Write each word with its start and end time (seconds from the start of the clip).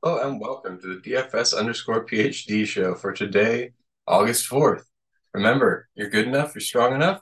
Hello 0.00 0.28
and 0.28 0.40
welcome 0.40 0.80
to 0.80 0.94
the 0.94 1.00
DFS 1.00 1.58
underscore 1.58 2.06
PhD 2.06 2.64
show 2.64 2.94
for 2.94 3.12
today, 3.12 3.72
August 4.06 4.48
4th. 4.48 4.84
Remember, 5.34 5.88
you're 5.96 6.08
good 6.08 6.28
enough, 6.28 6.54
you're 6.54 6.60
strong 6.60 6.94
enough, 6.94 7.20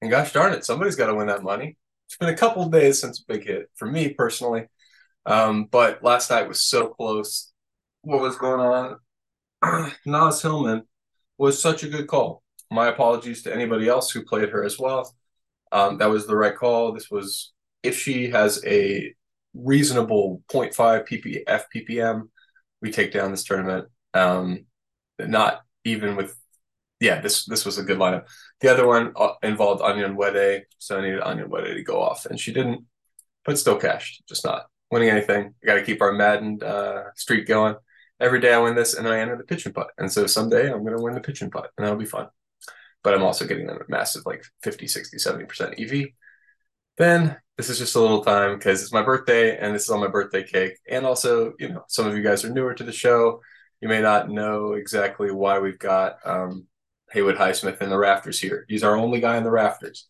and 0.00 0.10
gosh 0.10 0.32
darn 0.32 0.54
it, 0.54 0.64
somebody's 0.64 0.96
got 0.96 1.08
to 1.08 1.14
win 1.14 1.26
that 1.26 1.42
money. 1.42 1.76
It's 2.06 2.16
been 2.16 2.30
a 2.30 2.36
couple 2.36 2.66
days 2.70 2.98
since 2.98 3.20
a 3.20 3.30
big 3.30 3.46
hit 3.46 3.68
for 3.74 3.84
me 3.84 4.14
personally, 4.14 4.68
um, 5.26 5.66
but 5.70 6.02
last 6.02 6.30
night 6.30 6.48
was 6.48 6.64
so 6.64 6.86
close. 6.86 7.52
What 8.00 8.22
was 8.22 8.38
going 8.38 8.98
on? 9.62 9.92
Nas 10.06 10.40
Hillman 10.40 10.84
was 11.36 11.60
such 11.60 11.82
a 11.82 11.90
good 11.90 12.06
call. 12.06 12.42
My 12.70 12.88
apologies 12.88 13.42
to 13.42 13.54
anybody 13.54 13.86
else 13.86 14.10
who 14.10 14.24
played 14.24 14.48
her 14.48 14.64
as 14.64 14.78
well. 14.78 15.14
Um, 15.72 15.98
that 15.98 16.08
was 16.08 16.26
the 16.26 16.36
right 16.36 16.56
call. 16.56 16.92
This 16.92 17.10
was 17.10 17.52
if 17.82 17.98
she 17.98 18.30
has 18.30 18.64
a 18.64 19.14
reasonable 19.54 20.42
0.5 20.48 21.06
ppf 21.08 21.62
ppm 21.74 22.28
we 22.84 22.90
take 22.90 23.12
down 23.12 23.30
this 23.30 23.44
tournament. 23.44 23.88
Um 24.12 24.66
not 25.18 25.62
even 25.84 26.16
with 26.16 26.36
yeah 27.00 27.20
this 27.20 27.46
this 27.46 27.64
was 27.64 27.78
a 27.78 27.82
good 27.82 27.98
lineup. 27.98 28.26
The 28.60 28.70
other 28.70 28.86
one 28.86 29.12
uh, 29.16 29.34
involved 29.42 29.82
Onyenwere 29.82 30.62
so 30.78 30.98
i 30.98 31.00
needed 31.00 31.20
Onyenwere 31.20 31.74
to 31.74 31.82
go 31.82 32.00
off 32.00 32.26
and 32.26 32.38
she 32.38 32.52
didn't 32.52 32.84
but 33.44 33.58
still 33.58 33.76
cashed 33.76 34.22
just 34.28 34.44
not 34.44 34.66
winning 34.90 35.08
anything. 35.08 35.54
I 35.62 35.66
got 35.66 35.74
to 35.74 35.84
keep 35.84 36.02
our 36.02 36.12
maddened 36.12 36.62
uh 36.62 37.04
streak 37.16 37.46
going. 37.46 37.76
Every 38.20 38.40
day 38.40 38.52
i 38.52 38.58
win 38.58 38.74
this 38.74 38.94
and 38.94 39.08
i 39.08 39.18
enter 39.18 39.36
the 39.36 39.44
pitch 39.44 39.66
and 39.66 39.74
putt 39.74 39.88
and 39.98 40.12
so 40.12 40.26
someday 40.26 40.70
i'm 40.70 40.84
to 40.84 41.02
win 41.02 41.14
the 41.14 41.20
pitch 41.20 41.42
and 41.42 41.50
putt 41.50 41.70
and 41.76 41.84
that'll 41.84 41.98
be 41.98 42.04
fun. 42.04 42.28
But 43.02 43.14
i'm 43.14 43.22
also 43.22 43.46
getting 43.46 43.66
them 43.66 43.78
at 43.80 43.88
massive 43.88 44.26
like 44.26 44.44
50 44.62 44.86
60 44.86 45.16
70% 45.16 45.80
ev 45.80 46.08
then 46.96 47.36
this 47.56 47.70
is 47.70 47.78
just 47.78 47.94
a 47.94 48.00
little 48.00 48.24
time 48.24 48.56
because 48.56 48.82
it's 48.82 48.92
my 48.92 49.02
birthday 49.02 49.56
and 49.58 49.74
this 49.74 49.84
is 49.84 49.90
on 49.90 50.00
my 50.00 50.08
birthday 50.08 50.42
cake. 50.42 50.76
And 50.88 51.06
also, 51.06 51.52
you 51.58 51.68
know, 51.68 51.84
some 51.88 52.06
of 52.06 52.16
you 52.16 52.22
guys 52.22 52.44
are 52.44 52.50
newer 52.50 52.74
to 52.74 52.84
the 52.84 52.92
show. 52.92 53.40
You 53.80 53.88
may 53.88 54.00
not 54.00 54.30
know 54.30 54.72
exactly 54.72 55.30
why 55.30 55.58
we've 55.58 55.78
got 55.78 56.16
um, 56.24 56.66
Haywood 57.12 57.36
Highsmith 57.36 57.80
in 57.80 57.90
the 57.90 57.98
rafters 57.98 58.40
here. 58.40 58.64
He's 58.68 58.82
our 58.82 58.96
only 58.96 59.20
guy 59.20 59.36
in 59.36 59.44
the 59.44 59.50
rafters 59.50 60.06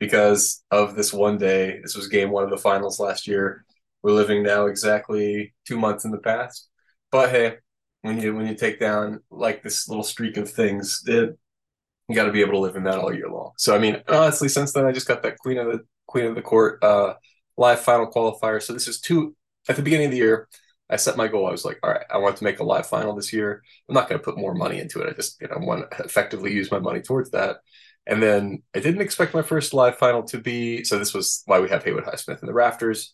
because 0.00 0.64
of 0.70 0.96
this 0.96 1.12
one 1.12 1.38
day. 1.38 1.80
This 1.82 1.96
was 1.96 2.08
game 2.08 2.30
one 2.30 2.44
of 2.44 2.50
the 2.50 2.58
finals 2.58 2.98
last 2.98 3.26
year. 3.26 3.64
We're 4.02 4.12
living 4.12 4.42
now 4.42 4.66
exactly 4.66 5.54
two 5.66 5.78
months 5.78 6.04
in 6.04 6.10
the 6.10 6.18
past. 6.18 6.68
But 7.10 7.30
hey, 7.30 7.56
when 8.02 8.20
you 8.20 8.34
when 8.34 8.46
you 8.46 8.54
take 8.54 8.80
down 8.80 9.20
like 9.30 9.62
this 9.62 9.88
little 9.88 10.04
streak 10.04 10.36
of 10.36 10.50
things, 10.50 11.02
it, 11.06 11.38
you 12.08 12.14
got 12.14 12.24
to 12.24 12.32
be 12.32 12.40
able 12.40 12.52
to 12.52 12.58
live 12.58 12.76
in 12.76 12.84
that 12.84 12.98
all 12.98 13.12
year 13.12 13.28
long. 13.28 13.52
So 13.58 13.74
I 13.74 13.78
mean, 13.78 14.02
honestly, 14.08 14.48
since 14.48 14.72
then 14.72 14.86
I 14.86 14.92
just 14.92 15.08
got 15.08 15.22
that 15.22 15.38
Queen 15.38 15.58
of 15.58 15.66
the 15.66 15.84
Queen 16.06 16.24
of 16.24 16.34
the 16.34 16.42
Court 16.42 16.82
uh, 16.82 17.14
live 17.56 17.80
final 17.80 18.10
qualifier. 18.10 18.62
So 18.62 18.72
this 18.72 18.88
is 18.88 19.00
two 19.00 19.36
at 19.68 19.76
the 19.76 19.82
beginning 19.82 20.06
of 20.06 20.12
the 20.12 20.18
year. 20.18 20.48
I 20.90 20.96
set 20.96 21.18
my 21.18 21.28
goal. 21.28 21.46
I 21.46 21.50
was 21.50 21.66
like, 21.66 21.78
all 21.82 21.90
right, 21.90 22.06
I 22.10 22.16
want 22.16 22.38
to 22.38 22.44
make 22.44 22.60
a 22.60 22.64
live 22.64 22.86
final 22.86 23.14
this 23.14 23.32
year. 23.32 23.62
I'm 23.88 23.94
not 23.94 24.08
going 24.08 24.18
to 24.18 24.24
put 24.24 24.38
more 24.38 24.54
money 24.54 24.78
into 24.78 25.02
it. 25.02 25.10
I 25.10 25.12
just, 25.12 25.38
you 25.40 25.48
know, 25.48 25.58
want 25.58 25.90
to 25.90 26.02
effectively 26.02 26.52
use 26.52 26.70
my 26.70 26.78
money 26.78 27.02
towards 27.02 27.30
that. 27.32 27.58
And 28.06 28.22
then 28.22 28.62
I 28.74 28.80
didn't 28.80 29.02
expect 29.02 29.34
my 29.34 29.42
first 29.42 29.74
live 29.74 29.98
final 29.98 30.22
to 30.24 30.38
be. 30.38 30.82
So 30.84 30.98
this 30.98 31.12
was 31.12 31.42
why 31.44 31.60
we 31.60 31.68
have 31.68 31.84
Haywood 31.84 32.04
Highsmith 32.04 32.40
in 32.40 32.46
the 32.46 32.54
rafters. 32.54 33.12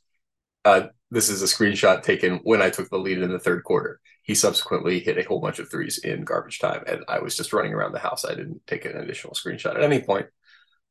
Uh, 0.64 0.86
this 1.10 1.28
is 1.28 1.42
a 1.42 1.46
screenshot 1.46 2.02
taken 2.02 2.36
when 2.44 2.62
I 2.62 2.70
took 2.70 2.88
the 2.90 2.98
lead 2.98 3.18
in 3.18 3.32
the 3.32 3.40
third 3.40 3.64
quarter. 3.64 4.00
He 4.24 4.34
subsequently 4.34 5.00
hit 5.00 5.18
a 5.18 5.22
whole 5.22 5.40
bunch 5.40 5.58
of 5.58 5.70
threes 5.70 5.98
in 5.98 6.24
garbage 6.24 6.58
time, 6.58 6.82
and 6.86 7.04
I 7.08 7.20
was 7.20 7.36
just 7.36 7.52
running 7.52 7.74
around 7.74 7.92
the 7.92 7.98
house. 7.98 8.24
I 8.24 8.34
didn't 8.34 8.66
take 8.66 8.84
an 8.86 8.96
additional 8.96 9.34
screenshot 9.34 9.76
at 9.76 9.82
any 9.82 10.00
point. 10.00 10.26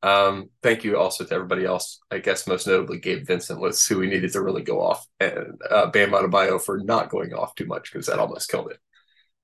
Um, 0.04 0.50
thank 0.62 0.84
you 0.84 0.98
also 0.98 1.24
to 1.24 1.34
everybody 1.34 1.66
else. 1.66 2.00
I 2.12 2.20
guess 2.20 2.46
most 2.46 2.68
notably 2.68 3.00
Gabe 3.00 3.26
Vincent 3.26 3.60
was 3.60 3.86
who 3.88 4.00
we 4.00 4.08
needed 4.08 4.34
to 4.34 4.42
really 4.42 4.62
go 4.62 4.82
off, 4.82 5.06
and 5.20 5.60
uh, 5.70 5.88
Bam 5.88 6.12
Adebayo 6.12 6.62
for 6.62 6.78
not 6.78 7.10
going 7.10 7.34
off 7.34 7.56
too 7.56 7.66
much 7.66 7.92
because 7.92 8.06
that 8.08 8.20
almost 8.20 8.50
killed 8.50 8.70
it. 8.72 8.78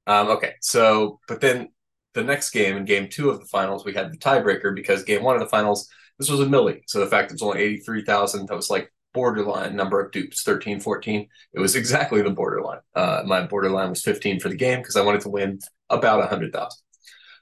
Um, 0.06 0.28
okay, 0.30 0.54
so 0.62 1.20
but 1.28 1.42
then 1.42 1.70
the 2.14 2.23
next 2.23 2.52
game 2.52 2.78
in 2.78 2.86
game 2.86 3.08
two 3.10 3.30
of 3.30 3.40
the 3.40 3.45
finals, 3.45 3.86
we 3.86 3.94
had 3.94 4.12
the 4.12 4.17
tiebreaker 4.17 4.73
because 4.76 5.04
game 5.04 5.23
one 5.23 5.36
of 5.36 5.42
the 5.42 5.48
finals, 5.48 5.89
this 6.17 6.30
was 6.30 6.39
a 6.39 6.45
millie. 6.45 6.83
So 6.88 6.99
the 6.99 7.08
fact 7.08 7.30
that 7.30 7.36
it's 7.36 7.44
only 7.44 7.61
83,000, 7.61 8.48
that 8.48 8.55
was 8.55 8.70
like 8.70 8.92
borderline 9.14 9.75
number 9.75 9.99
of 9.99 10.11
dupes 10.11 10.43
13, 10.43 10.80
14. 10.80 11.27
It 11.53 11.59
was 11.59 11.75
exactly 11.75 12.21
the 12.21 12.30
borderline. 12.30 12.81
Uh, 12.95 13.23
my 13.25 13.45
borderline 13.45 13.89
was 13.89 14.02
15 14.02 14.39
for 14.39 14.49
the 14.49 14.55
game 14.55 14.80
because 14.80 14.95
I 14.95 15.02
wanted 15.02 15.21
to 15.21 15.30
win 15.30 15.59
about 15.89 16.20
100,000. 16.20 16.70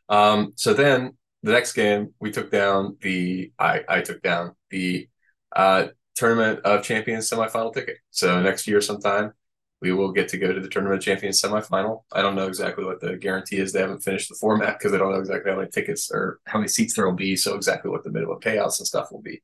Um, 0.10 0.54
so 0.56 0.74
then 0.74 1.18
the 1.44 1.52
next 1.52 1.74
game 1.74 2.14
we 2.20 2.32
took 2.32 2.52
down 2.52 2.98
the 3.02 3.52
I 3.60 3.84
I 3.88 4.02
took 4.02 4.22
down 4.22 4.56
the 4.70 5.08
uh, 5.56 5.88
tournament 6.16 6.60
of 6.66 6.84
champions 6.84 7.30
semifinal 7.30 7.74
ticket. 7.74 7.98
So 8.12 8.42
next 8.42 8.68
year 8.68 8.82
sometime 8.82 9.34
we 9.82 9.94
will 9.94 10.12
get 10.12 10.28
to 10.30 10.38
go 10.38 10.52
to 10.52 10.60
the 10.60 10.70
tournament 10.70 11.00
of 11.00 11.06
champions 11.06 11.42
semifinal. 11.42 12.04
I 12.12 12.22
don't 12.22 12.36
know 12.36 12.48
exactly 12.48 12.84
what 12.84 13.00
the 13.00 13.16
guarantee 13.16 13.58
is. 13.58 13.72
They 13.72 13.82
haven't 13.82 14.04
finished 14.04 14.30
the 14.30 14.36
format 14.36 14.80
because 14.80 14.92
they 14.92 14.98
don't 14.98 15.12
know 15.12 15.20
exactly 15.20 15.52
how 15.52 15.58
many 15.58 15.70
tickets 15.70 16.10
or 16.12 16.40
how 16.46 16.58
many 16.58 16.68
seats 16.68 16.96
there 16.96 17.06
will 17.06 17.14
be. 17.14 17.36
So 17.36 17.56
exactly 17.56 17.92
what 17.92 18.04
the 18.04 18.12
minimum 18.12 18.40
payouts 18.40 18.80
and 18.80 18.88
stuff 18.88 19.12
will 19.12 19.22
be. 19.22 19.42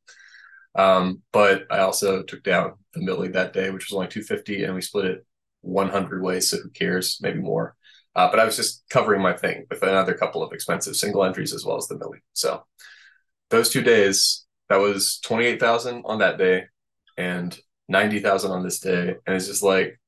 Um, 0.75 1.21
but 1.31 1.65
I 1.69 1.79
also 1.79 2.23
took 2.23 2.43
down 2.43 2.73
the 2.93 3.01
Millie 3.01 3.29
that 3.29 3.53
day, 3.53 3.69
which 3.69 3.89
was 3.89 3.93
only 3.95 4.07
250 4.07 4.63
and 4.63 4.75
we 4.75 4.81
split 4.81 5.05
it 5.05 5.25
100 5.61 6.23
ways. 6.23 6.49
So 6.49 6.57
who 6.57 6.69
cares? 6.69 7.19
Maybe 7.21 7.39
more. 7.39 7.75
Uh, 8.15 8.29
but 8.29 8.39
I 8.39 8.45
was 8.45 8.55
just 8.55 8.83
covering 8.89 9.21
my 9.21 9.33
thing 9.33 9.65
with 9.69 9.81
another 9.81 10.13
couple 10.13 10.43
of 10.43 10.53
expensive 10.53 10.95
single 10.95 11.23
entries 11.23 11.53
as 11.53 11.65
well 11.65 11.77
as 11.77 11.87
the 11.87 11.97
millie. 11.97 12.23
So 12.33 12.63
those 13.49 13.69
two 13.69 13.81
days, 13.81 14.45
that 14.69 14.77
was 14.77 15.19
28,000 15.23 16.03
on 16.05 16.19
that 16.19 16.37
day 16.37 16.65
and 17.17 17.57
90,000 17.89 18.51
on 18.51 18.63
this 18.63 18.79
day. 18.79 19.15
And 19.25 19.35
it's 19.35 19.47
just 19.47 19.63
like 19.63 19.99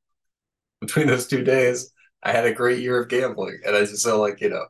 between 0.81 1.07
those 1.07 1.27
two 1.27 1.43
days, 1.43 1.91
I 2.23 2.31
had 2.31 2.45
a 2.45 2.53
great 2.53 2.79
year 2.79 3.01
of 3.01 3.09
gambling. 3.09 3.59
And 3.65 3.75
I 3.75 3.81
just 3.81 4.05
felt 4.05 4.21
like, 4.21 4.41
you 4.41 4.49
know, 4.49 4.65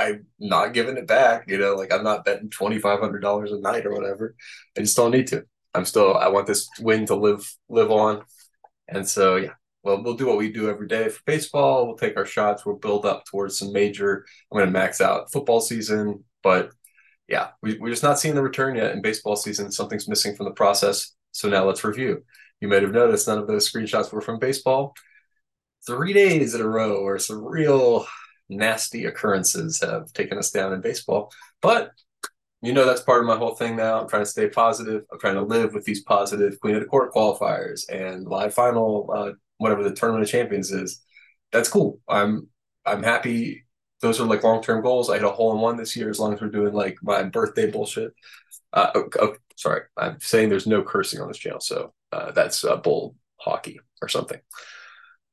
I, 0.00 0.08
am 0.08 0.26
not 0.38 0.74
giving 0.74 0.96
it 0.96 1.06
back. 1.06 1.44
You 1.48 1.58
know, 1.58 1.74
like 1.74 1.92
I'm 1.92 2.04
not 2.04 2.24
betting 2.24 2.50
$2,500 2.50 3.52
a 3.52 3.60
night 3.60 3.86
or 3.86 3.92
whatever. 3.92 4.34
I 4.76 4.80
just 4.80 4.96
don't 4.96 5.10
need 5.10 5.28
to. 5.28 5.44
I'm 5.74 5.84
still, 5.84 6.16
I 6.16 6.28
want 6.28 6.46
this 6.46 6.68
win 6.80 7.06
to 7.06 7.14
live, 7.14 7.48
live 7.68 7.90
on. 7.90 8.22
And 8.88 9.08
so, 9.08 9.36
yeah, 9.36 9.52
well, 9.82 10.02
we'll 10.02 10.14
do 10.16 10.26
what 10.26 10.38
we 10.38 10.52
do 10.52 10.68
every 10.68 10.88
day 10.88 11.08
for 11.08 11.20
baseball. 11.24 11.86
We'll 11.86 11.96
take 11.96 12.16
our 12.16 12.26
shots. 12.26 12.66
We'll 12.66 12.76
build 12.76 13.06
up 13.06 13.24
towards 13.26 13.58
some 13.58 13.72
major. 13.72 14.26
I'm 14.50 14.58
going 14.58 14.66
to 14.66 14.72
max 14.72 15.00
out 15.00 15.30
football 15.32 15.60
season, 15.60 16.24
but 16.42 16.72
yeah, 17.28 17.50
we, 17.62 17.78
we're 17.78 17.90
just 17.90 18.02
not 18.02 18.18
seeing 18.18 18.34
the 18.34 18.42
return 18.42 18.74
yet 18.74 18.92
in 18.92 19.02
baseball 19.02 19.36
season. 19.36 19.70
Something's 19.70 20.08
missing 20.08 20.34
from 20.34 20.46
the 20.46 20.52
process. 20.52 21.14
So 21.30 21.48
now 21.48 21.64
let's 21.64 21.84
review. 21.84 22.24
You 22.60 22.68
might 22.68 22.82
have 22.82 22.92
noticed 22.92 23.28
none 23.28 23.38
of 23.38 23.46
those 23.46 23.70
screenshots 23.70 24.12
were 24.12 24.20
from 24.20 24.38
baseball. 24.38 24.94
Three 25.86 26.12
days 26.12 26.54
in 26.54 26.60
a 26.60 26.68
row 26.68 27.02
where 27.02 27.18
some 27.18 27.42
real 27.42 28.06
nasty 28.50 29.06
occurrences 29.06 29.80
have 29.80 30.12
taken 30.12 30.38
us 30.38 30.50
down 30.50 30.72
in 30.72 30.80
baseball. 30.80 31.32
But 31.62 31.92
you 32.62 32.74
know 32.74 32.84
that's 32.84 33.00
part 33.00 33.22
of 33.22 33.26
my 33.26 33.36
whole 33.36 33.54
thing 33.54 33.76
now. 33.76 34.00
I'm 34.00 34.08
trying 34.08 34.22
to 34.22 34.30
stay 34.30 34.48
positive. 34.48 35.04
I'm 35.10 35.18
trying 35.18 35.36
to 35.36 35.42
live 35.42 35.72
with 35.72 35.84
these 35.84 36.02
positive 36.02 36.60
Queen 36.60 36.74
of 36.74 36.82
the 36.82 36.88
Court 36.88 37.12
qualifiers 37.12 37.88
and 37.88 38.26
live 38.26 38.52
final 38.52 39.10
uh, 39.14 39.32
whatever 39.60 39.82
the 39.82 39.94
tournament 39.94 40.24
of 40.24 40.30
champions 40.30 40.72
is, 40.72 41.02
that's 41.52 41.68
cool. 41.68 42.00
I'm 42.08 42.48
I'm 42.84 43.02
happy. 43.02 43.64
Those 44.00 44.20
are 44.20 44.26
like 44.26 44.42
long 44.42 44.62
term 44.62 44.82
goals. 44.82 45.10
I 45.10 45.14
hit 45.14 45.24
a 45.24 45.30
hole 45.30 45.52
in 45.54 45.60
one 45.60 45.76
this 45.76 45.94
year 45.94 46.10
as 46.10 46.18
long 46.18 46.32
as 46.32 46.40
we're 46.40 46.48
doing 46.48 46.72
like 46.72 46.98
my 47.02 47.22
birthday 47.22 47.70
bullshit. 47.70 48.12
Uh, 48.72 48.90
oh, 48.94 49.08
oh, 49.20 49.36
sorry, 49.56 49.82
I'm 49.96 50.18
saying 50.20 50.48
there's 50.48 50.66
no 50.66 50.82
cursing 50.82 51.20
on 51.20 51.28
this 51.28 51.38
channel, 51.38 51.60
so 51.60 51.92
uh, 52.12 52.32
that's 52.32 52.64
uh, 52.64 52.76
bull 52.76 53.14
hockey 53.36 53.80
or 54.00 54.08
something. 54.08 54.40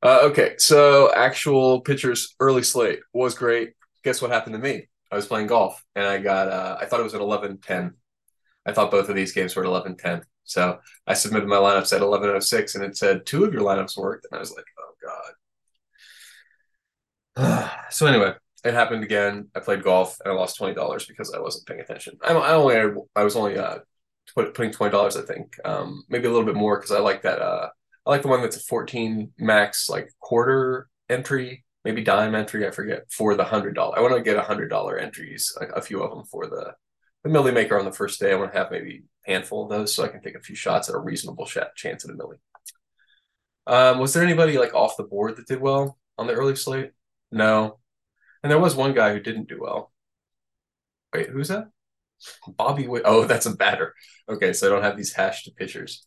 Uh, 0.03 0.19
okay, 0.23 0.53
so 0.57 1.11
actual 1.13 1.81
pitchers 1.81 2.35
early 2.39 2.63
slate 2.63 2.99
was 3.13 3.33
great. 3.33 3.73
Guess 4.03 4.21
what 4.21 4.31
happened 4.31 4.53
to 4.53 4.59
me? 4.59 4.87
I 5.11 5.15
was 5.15 5.25
playing 5.25 5.47
golf 5.47 5.83
and 5.95 6.05
I 6.05 6.19
got 6.19 6.49
uh, 6.49 6.77
I 6.79 6.85
thought 6.85 6.99
it 6.99 7.03
was 7.03 7.15
at 7.15 7.21
11-10. 7.21 7.93
I 8.65 8.73
thought 8.73 8.91
both 8.91 9.09
of 9.09 9.15
these 9.15 9.31
games 9.31 9.55
were 9.55 9.63
at 9.63 9.69
11-10. 9.69 10.23
So 10.43 10.79
I 11.05 11.13
submitted 11.13 11.47
my 11.47 11.55
lineups 11.55 11.93
at 11.93 12.01
1106 12.01 12.75
and 12.75 12.83
it 12.83 12.97
said 12.97 13.25
two 13.25 13.43
of 13.43 13.53
your 13.53 13.63
lineups 13.63 13.97
worked. 13.97 14.27
And 14.29 14.37
I 14.37 14.39
was 14.39 14.53
like, 14.55 14.65
oh 14.79 15.33
God. 17.35 17.71
so 17.89 18.05
anyway, 18.05 18.33
it 18.63 18.73
happened 18.73 19.03
again. 19.03 19.49
I 19.55 19.59
played 19.61 19.83
golf 19.83 20.17
and 20.23 20.31
I 20.31 20.35
lost 20.35 20.59
$20 20.59 21.07
because 21.07 21.33
I 21.33 21.39
wasn't 21.39 21.65
paying 21.65 21.79
attention. 21.81 22.17
I, 22.23 22.33
I 22.33 22.53
only, 22.53 22.75
I 23.15 23.23
was 23.23 23.35
only, 23.35 23.57
uh, 23.57 23.79
put, 24.35 24.53
putting 24.53 24.71
$20, 24.71 25.17
I 25.17 25.25
think, 25.25 25.55
um, 25.65 26.03
maybe 26.09 26.27
a 26.27 26.31
little 26.31 26.45
bit 26.45 26.55
more 26.55 26.77
because 26.77 26.91
I 26.91 26.99
like 26.99 27.23
that, 27.23 27.41
uh, 27.41 27.69
I 28.07 28.11
like 28.11 28.21
the 28.21 28.29
one 28.29 28.41
that's 28.41 28.55
a 28.55 28.61
14 28.61 29.33
max, 29.37 29.89
like 29.89 30.13
quarter 30.21 30.87
entry, 31.09 31.65
maybe 31.83 32.03
dime 32.03 32.35
entry, 32.35 32.65
I 32.65 32.71
forget, 32.71 33.11
for 33.11 33.35
the 33.35 33.43
$100. 33.43 33.97
I 33.97 33.99
want 33.99 34.15
to 34.15 34.21
get 34.21 34.37
a 34.37 34.41
$100 34.41 35.01
entries, 35.01 35.55
a, 35.59 35.65
a 35.73 35.81
few 35.81 36.01
of 36.01 36.11
them 36.11 36.23
for 36.23 36.47
the, 36.47 36.73
the 37.23 37.29
Millie 37.29 37.51
Maker 37.51 37.77
on 37.77 37.83
the 37.83 37.91
first 37.91 38.21
day. 38.21 38.31
I 38.31 38.35
want 38.35 38.53
to 38.53 38.57
have 38.57 38.71
maybe 38.71 39.03
a 39.27 39.31
handful 39.31 39.63
of 39.63 39.69
those 39.69 39.93
so 39.93 40.05
I 40.05 40.07
can 40.07 40.21
take 40.21 40.35
a 40.35 40.41
few 40.41 40.55
shots 40.55 40.87
at 40.87 40.95
a 40.95 40.99
reasonable 40.99 41.45
chance 41.75 42.05
at 42.05 42.11
a 42.11 42.13
millie. 42.13 42.37
Um, 43.67 43.99
was 43.99 44.13
there 44.13 44.23
anybody 44.23 44.57
like 44.57 44.73
off 44.73 44.95
the 44.95 45.03
board 45.03 45.35
that 45.35 45.47
did 45.47 45.59
well 45.59 45.97
on 46.17 46.27
the 46.27 46.33
early 46.33 46.55
slate? 46.55 46.91
No. 47.29 47.79
And 48.41 48.49
there 48.49 48.59
was 48.59 48.73
one 48.73 48.93
guy 48.93 49.11
who 49.11 49.19
didn't 49.19 49.49
do 49.49 49.59
well. 49.59 49.91
Wait, 51.13 51.27
who's 51.27 51.49
that? 51.49 51.67
Bobby 52.47 52.87
Witt. 52.87 53.03
Oh, 53.03 53.25
that's 53.27 53.47
a 53.47 53.53
batter. 53.53 53.93
Okay, 54.29 54.53
so 54.53 54.67
I 54.67 54.69
don't 54.69 54.83
have 54.83 54.95
these 54.95 55.11
hashed 55.11 55.51
pitchers. 55.57 56.06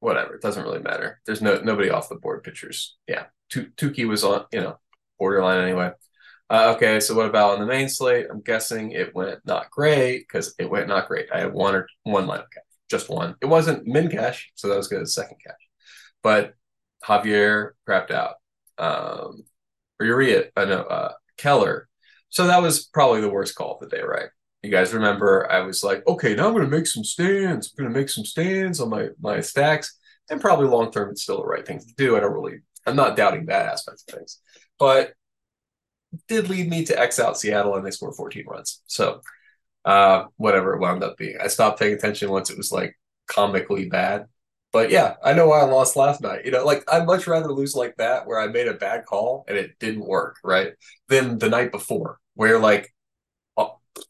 Whatever. 0.00 0.34
It 0.34 0.42
doesn't 0.42 0.64
really 0.64 0.80
matter. 0.80 1.20
There's 1.26 1.42
no 1.42 1.60
nobody 1.60 1.90
off 1.90 2.08
the 2.08 2.16
board 2.16 2.42
pitchers. 2.42 2.96
Yeah, 3.06 3.26
Touki 3.52 4.06
was 4.08 4.24
on, 4.24 4.46
you 4.52 4.60
know, 4.60 4.78
borderline 5.18 5.62
anyway. 5.62 5.92
Uh, 6.50 6.74
okay, 6.74 6.98
so 6.98 7.14
what 7.14 7.26
about 7.26 7.52
on 7.52 7.60
the 7.60 7.66
main 7.66 7.88
slate? 7.88 8.26
I'm 8.28 8.40
guessing 8.40 8.90
it 8.90 9.14
went 9.14 9.38
not 9.46 9.70
great 9.70 10.26
because 10.26 10.54
it 10.58 10.68
went 10.68 10.88
not 10.88 11.06
great. 11.06 11.28
I 11.32 11.40
had 11.40 11.52
one 11.52 11.76
or 11.76 11.86
one 12.02 12.26
lineup 12.26 12.50
cash, 12.52 12.64
just 12.90 13.08
one. 13.08 13.36
It 13.40 13.46
wasn't 13.46 13.86
min 13.86 14.10
cash, 14.10 14.50
so 14.56 14.68
that 14.68 14.76
was 14.76 14.88
good 14.88 15.08
second 15.08 15.36
cash. 15.46 15.60
But 16.22 16.54
Javier 17.04 17.70
crapped 17.88 18.10
out. 18.10 18.34
Um, 18.78 19.44
or 20.00 20.06
Urea, 20.06 20.46
I 20.56 20.64
know, 20.64 20.82
uh, 20.82 21.12
Keller. 21.36 21.88
So 22.30 22.46
that 22.46 22.62
was 22.62 22.86
probably 22.86 23.20
the 23.20 23.28
worst 23.28 23.54
call 23.54 23.74
of 23.74 23.80
the 23.80 23.94
day, 23.94 24.02
right? 24.02 24.30
You 24.62 24.70
guys 24.70 24.92
remember 24.92 25.50
I 25.50 25.60
was 25.60 25.82
like, 25.82 26.06
okay, 26.06 26.34
now 26.34 26.46
I'm 26.46 26.52
going 26.52 26.68
to 26.68 26.76
make 26.76 26.86
some 26.86 27.04
stands. 27.04 27.72
I'm 27.72 27.84
going 27.84 27.94
to 27.94 27.98
make 27.98 28.10
some 28.10 28.24
stands 28.24 28.80
on 28.80 28.90
my 28.90 29.08
my 29.20 29.40
stacks, 29.40 29.98
and 30.28 30.40
probably 30.40 30.66
long 30.66 30.90
term 30.92 31.10
it's 31.10 31.22
still 31.22 31.38
the 31.38 31.46
right 31.46 31.66
thing 31.66 31.78
to 31.78 31.94
do. 31.96 32.16
I 32.16 32.20
don't 32.20 32.32
really, 32.32 32.58
I'm 32.86 32.96
not 32.96 33.16
doubting 33.16 33.46
that 33.46 33.66
aspect 33.66 34.04
of 34.06 34.14
things, 34.14 34.40
but 34.78 35.14
did 36.28 36.48
lead 36.50 36.68
me 36.68 36.84
to 36.86 36.98
X 36.98 37.18
out 37.18 37.38
Seattle, 37.38 37.76
and 37.76 37.86
they 37.86 37.90
scored 37.90 38.14
14 38.16 38.44
runs. 38.46 38.82
So 38.86 39.20
uh, 39.84 40.24
whatever 40.36 40.74
it 40.74 40.80
wound 40.80 41.02
up 41.04 41.16
being, 41.16 41.36
I 41.40 41.46
stopped 41.46 41.78
paying 41.78 41.94
attention 41.94 42.30
once 42.30 42.50
it 42.50 42.56
was 42.56 42.72
like 42.72 42.98
comically 43.28 43.88
bad. 43.88 44.26
But 44.72 44.90
yeah, 44.90 45.14
I 45.24 45.32
know 45.32 45.48
why 45.48 45.60
I 45.60 45.64
lost 45.64 45.96
last 45.96 46.20
night. 46.20 46.44
You 46.44 46.52
know, 46.52 46.64
like 46.64 46.84
I'd 46.92 47.06
much 47.06 47.26
rather 47.26 47.50
lose 47.50 47.74
like 47.74 47.96
that 47.96 48.26
where 48.26 48.38
I 48.38 48.46
made 48.46 48.68
a 48.68 48.74
bad 48.74 49.04
call 49.04 49.44
and 49.48 49.56
it 49.56 49.78
didn't 49.80 50.06
work, 50.06 50.36
right? 50.44 50.74
Than 51.08 51.38
the 51.38 51.48
night 51.48 51.72
before 51.72 52.18
where 52.34 52.58
like 52.58 52.92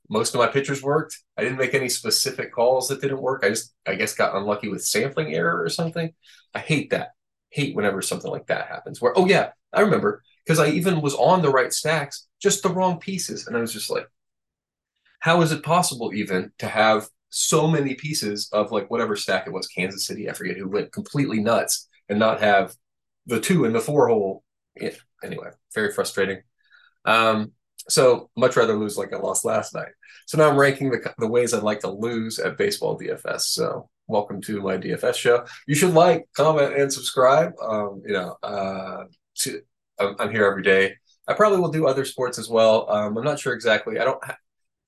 most 0.08 0.34
of 0.34 0.40
my 0.40 0.46
pitchers 0.46 0.82
worked. 0.82 1.18
I 1.36 1.42
didn't 1.42 1.58
make 1.58 1.74
any 1.74 1.88
specific 1.88 2.52
calls 2.52 2.88
that 2.88 3.00
didn't 3.00 3.22
work. 3.22 3.44
I 3.44 3.50
just, 3.50 3.72
I 3.86 3.94
guess, 3.94 4.14
got 4.14 4.36
unlucky 4.36 4.68
with 4.68 4.84
sampling 4.84 5.34
error 5.34 5.62
or 5.62 5.68
something. 5.68 6.12
I 6.54 6.58
hate 6.58 6.90
that. 6.90 7.10
Hate 7.50 7.74
whenever 7.74 8.02
something 8.02 8.30
like 8.30 8.46
that 8.46 8.68
happens. 8.68 9.00
Where, 9.00 9.16
oh 9.16 9.26
yeah, 9.26 9.50
I 9.72 9.80
remember 9.80 10.22
because 10.44 10.58
I 10.58 10.68
even 10.68 11.00
was 11.00 11.14
on 11.14 11.42
the 11.42 11.50
right 11.50 11.72
stacks, 11.72 12.26
just 12.40 12.62
the 12.62 12.70
wrong 12.70 12.98
pieces, 12.98 13.46
and 13.46 13.56
I 13.56 13.60
was 13.60 13.72
just 13.72 13.90
like, 13.90 14.06
how 15.20 15.42
is 15.42 15.52
it 15.52 15.62
possible 15.62 16.12
even 16.14 16.52
to 16.58 16.66
have 16.66 17.08
so 17.28 17.68
many 17.68 17.94
pieces 17.94 18.48
of 18.52 18.72
like 18.72 18.90
whatever 18.90 19.16
stack 19.16 19.46
it 19.46 19.52
was, 19.52 19.68
Kansas 19.68 20.06
City, 20.06 20.28
I 20.28 20.32
forget 20.32 20.56
who 20.56 20.68
went 20.68 20.92
completely 20.92 21.40
nuts, 21.40 21.88
and 22.08 22.18
not 22.18 22.40
have 22.40 22.74
the 23.26 23.40
two 23.40 23.64
and 23.64 23.74
the 23.74 23.80
four 23.80 24.08
hole. 24.08 24.42
Yeah. 24.80 24.90
Anyway, 25.22 25.50
very 25.74 25.92
frustrating. 25.92 26.42
Um, 27.04 27.52
so 27.90 28.30
much 28.36 28.56
rather 28.56 28.74
lose 28.74 28.96
like 28.96 29.12
I 29.12 29.18
lost 29.18 29.44
last 29.44 29.74
night. 29.74 29.92
So 30.26 30.38
now 30.38 30.48
I'm 30.48 30.58
ranking 30.58 30.90
the 30.90 31.12
the 31.18 31.26
ways 31.26 31.52
I'd 31.52 31.62
like 31.62 31.80
to 31.80 31.90
lose 31.90 32.38
at 32.38 32.56
baseball 32.56 32.98
DFS. 32.98 33.40
So 33.42 33.88
welcome 34.06 34.40
to 34.42 34.60
my 34.60 34.76
DFS 34.76 35.14
show. 35.14 35.44
You 35.66 35.74
should 35.74 35.94
like, 35.94 36.28
comment, 36.36 36.76
and 36.76 36.92
subscribe. 36.92 37.52
Um, 37.62 38.02
you 38.04 38.12
know, 38.12 38.36
uh, 38.42 39.04
to, 39.36 39.62
I'm, 39.98 40.16
I'm, 40.18 40.30
here 40.30 40.44
every 40.44 40.62
day. 40.62 40.96
I 41.28 41.34
probably 41.34 41.60
will 41.60 41.70
do 41.70 41.86
other 41.86 42.04
sports 42.04 42.38
as 42.38 42.48
well. 42.48 42.90
Um, 42.90 43.16
I'm 43.16 43.24
not 43.24 43.38
sure 43.38 43.54
exactly. 43.54 43.98
I 43.98 44.04
don't. 44.04 44.22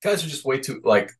guys 0.02 0.24
are 0.24 0.28
just 0.28 0.44
way 0.44 0.58
too 0.58 0.80
like. 0.84 1.10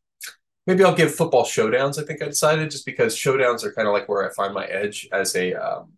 Maybe 0.67 0.85
I'll 0.85 0.95
give 0.95 1.13
football 1.13 1.45
showdowns. 1.45 2.01
I 2.01 2.07
think 2.07 2.23
I 2.23 2.27
decided 2.27 2.71
just 2.71 2.87
because 2.87 3.17
showdowns 3.17 3.65
are 3.65 3.73
kind 3.73 3.89
of 3.89 3.95
like 3.95 4.09
where 4.09 4.29
I 4.29 4.33
find 4.33 4.55
my 4.55 4.65
edge 4.67 5.09
as 5.13 5.35
a 5.35 5.55
um, 5.55 5.93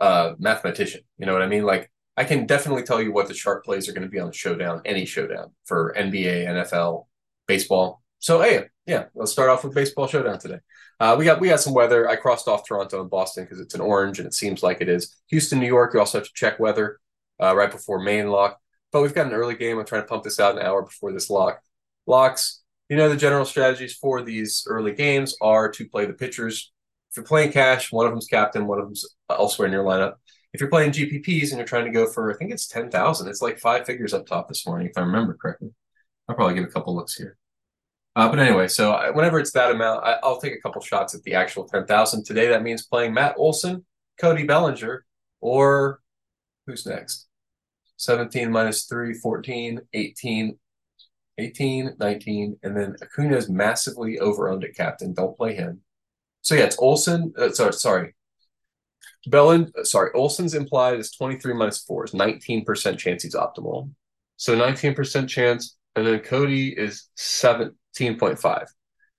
uh, 0.00 0.34
mathematician. 0.38 1.00
You 1.18 1.26
know 1.26 1.32
what 1.32 1.42
I 1.42 1.48
mean? 1.48 1.64
Like 1.64 1.90
I 2.16 2.24
can 2.24 2.46
definitely 2.46 2.84
tell 2.84 3.02
you 3.02 3.12
what 3.12 3.28
the 3.28 3.34
sharp 3.34 3.64
plays 3.64 3.88
are 3.88 3.92
going 3.92 4.04
to 4.04 4.08
be 4.08 4.20
on 4.20 4.28
the 4.28 4.32
showdown, 4.32 4.82
any 4.84 5.04
showdown 5.04 5.50
for 5.64 5.94
NBA, 5.98 6.46
NFL, 6.46 7.06
baseball. 7.46 8.02
So 8.20 8.40
hey, 8.40 8.66
yeah, 8.86 9.06
let's 9.14 9.32
start 9.32 9.50
off 9.50 9.64
with 9.64 9.74
baseball 9.74 10.06
showdown 10.06 10.38
today. 10.38 10.60
Uh, 11.00 11.16
we 11.18 11.24
got 11.24 11.40
we 11.40 11.48
got 11.48 11.60
some 11.60 11.74
weather. 11.74 12.08
I 12.08 12.16
crossed 12.16 12.46
off 12.46 12.66
Toronto 12.66 13.00
and 13.00 13.10
Boston 13.10 13.44
because 13.44 13.60
it's 13.60 13.74
an 13.74 13.80
orange 13.80 14.18
and 14.18 14.26
it 14.26 14.34
seems 14.34 14.62
like 14.62 14.80
it 14.80 14.88
is. 14.88 15.16
Houston, 15.28 15.58
New 15.58 15.66
York, 15.66 15.92
you 15.92 16.00
also 16.00 16.18
have 16.18 16.26
to 16.26 16.32
check 16.34 16.58
weather 16.60 17.00
uh, 17.42 17.54
right 17.54 17.70
before 17.70 18.00
main 18.00 18.28
lock. 18.28 18.60
But 18.92 19.02
we've 19.02 19.14
got 19.14 19.26
an 19.26 19.32
early 19.32 19.56
game. 19.56 19.78
I'm 19.78 19.84
trying 19.84 20.02
to 20.02 20.08
pump 20.08 20.22
this 20.22 20.38
out 20.38 20.56
an 20.56 20.64
hour 20.64 20.82
before 20.82 21.12
this 21.12 21.30
lock 21.30 21.60
locks. 22.06 22.62
You 22.88 22.96
know 22.96 23.08
the 23.08 23.16
general 23.16 23.44
strategies 23.44 23.94
for 23.94 24.22
these 24.22 24.64
early 24.68 24.92
games 24.92 25.36
are 25.40 25.68
to 25.70 25.88
play 25.88 26.06
the 26.06 26.12
pitchers. 26.12 26.70
If 27.10 27.16
you're 27.16 27.26
playing 27.26 27.52
cash, 27.52 27.90
one 27.90 28.06
of 28.06 28.12
them's 28.12 28.26
captain, 28.26 28.66
one 28.66 28.78
of 28.78 28.86
them's 28.86 29.04
elsewhere 29.30 29.66
in 29.66 29.72
your 29.72 29.84
lineup 29.84 30.14
if 30.54 30.60
you're 30.60 30.70
playing 30.70 30.92
GPPs 30.92 31.50
and 31.50 31.58
you're 31.58 31.66
trying 31.66 31.84
to 31.84 31.90
go 31.90 32.06
for, 32.06 32.32
I 32.32 32.36
think 32.36 32.52
it's 32.52 32.68
10,000, 32.68 33.28
it's 33.28 33.42
like 33.42 33.58
five 33.58 33.84
figures 33.84 34.14
up 34.14 34.24
top 34.24 34.46
this 34.48 34.64
morning, 34.64 34.86
if 34.86 34.96
I 34.96 35.00
remember 35.00 35.34
correctly. 35.34 35.70
I'll 36.28 36.36
probably 36.36 36.54
give 36.54 36.64
a 36.64 36.68
couple 36.68 36.94
looks 36.94 37.16
here. 37.16 37.36
Uh, 38.14 38.28
but 38.28 38.38
anyway, 38.38 38.68
so 38.68 38.92
I, 38.92 39.10
whenever 39.10 39.40
it's 39.40 39.50
that 39.50 39.72
amount, 39.72 40.04
I, 40.04 40.16
will 40.22 40.40
take 40.40 40.54
a 40.54 40.60
couple 40.60 40.80
shots 40.80 41.12
at 41.12 41.24
the 41.24 41.34
actual 41.34 41.64
10,000. 41.64 42.24
Today, 42.24 42.46
that 42.46 42.62
means 42.62 42.86
playing 42.86 43.12
Matt 43.12 43.34
Olson, 43.36 43.84
Cody 44.20 44.44
Bellinger, 44.44 45.04
or 45.40 46.00
who's 46.68 46.86
next? 46.86 47.26
17 47.96 48.52
minus 48.52 48.84
3, 48.84 49.14
14, 49.14 49.80
18, 49.92 50.58
18, 51.38 51.96
19, 51.98 52.58
and 52.62 52.76
then 52.76 52.94
Acuna 53.02 53.36
is 53.36 53.50
massively 53.50 54.20
over 54.20 54.48
owned 54.48 54.62
at 54.62 54.76
captain. 54.76 55.14
Don't 55.14 55.36
play 55.36 55.56
him. 55.56 55.80
So 56.42 56.54
yeah, 56.54 56.64
it's 56.64 56.78
Olson. 56.78 57.34
Uh, 57.36 57.50
sorry, 57.50 57.72
sorry. 57.72 58.14
Bellin, 59.26 59.72
sorry, 59.84 60.10
Olson's 60.14 60.54
implied 60.54 60.98
is 60.98 61.10
23 61.12 61.54
minus 61.54 61.82
4 61.82 62.04
is 62.04 62.12
19% 62.12 62.98
chance 62.98 63.22
he's 63.22 63.34
optimal. 63.34 63.90
So 64.36 64.56
19% 64.56 65.28
chance. 65.28 65.76
And 65.96 66.06
then 66.06 66.20
Cody 66.20 66.74
is 66.76 67.08
17.5. 67.16 68.66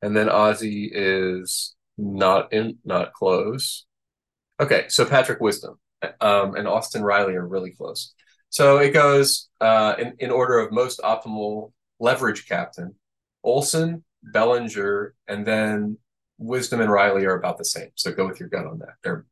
And 0.02 0.16
then 0.16 0.28
Ozzy 0.28 0.90
is 0.92 1.76
not 1.98 2.52
in, 2.54 2.78
not 2.84 3.14
close. 3.14 3.86
Okay, 4.60 4.86
so 4.90 5.06
Patrick 5.06 5.40
Wisdom 5.40 5.80
um, 6.22 6.56
and 6.56 6.68
Austin 6.68 7.04
Riley 7.04 7.36
are 7.36 7.48
really 7.48 7.72
close. 7.72 8.14
So 8.50 8.78
it 8.78 8.92
goes 8.92 9.50
uh, 9.62 9.96
in, 9.98 10.14
in 10.20 10.32
order 10.32 10.60
of 10.60 10.72
most 10.72 11.00
optimal 11.02 11.72
leverage 12.00 12.48
captain. 12.48 12.96
Olson, 13.44 14.04
Bellinger, 14.24 15.14
and 15.28 15.46
then 15.46 15.98
Wisdom 16.38 16.82
and 16.82 16.92
Riley 16.92 17.26
are 17.26 17.38
about 17.38 17.58
the 17.58 17.66
same. 17.66 17.90
So 17.96 18.12
go 18.12 18.28
with 18.28 18.40
your 18.40 18.50
gut 18.50 18.66
on 18.66 18.80
that. 18.80 18.96
They're 19.04 19.26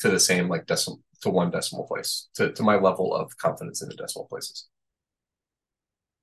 to 0.00 0.10
the 0.10 0.20
same 0.20 0.48
like 0.48 0.66
decimal 0.66 1.00
to 1.22 1.30
one 1.30 1.50
decimal 1.50 1.86
place 1.86 2.28
to, 2.34 2.52
to 2.52 2.62
my 2.62 2.76
level 2.76 3.14
of 3.14 3.36
confidence 3.38 3.82
in 3.82 3.88
the 3.88 3.94
decimal 3.94 4.26
places. 4.26 4.66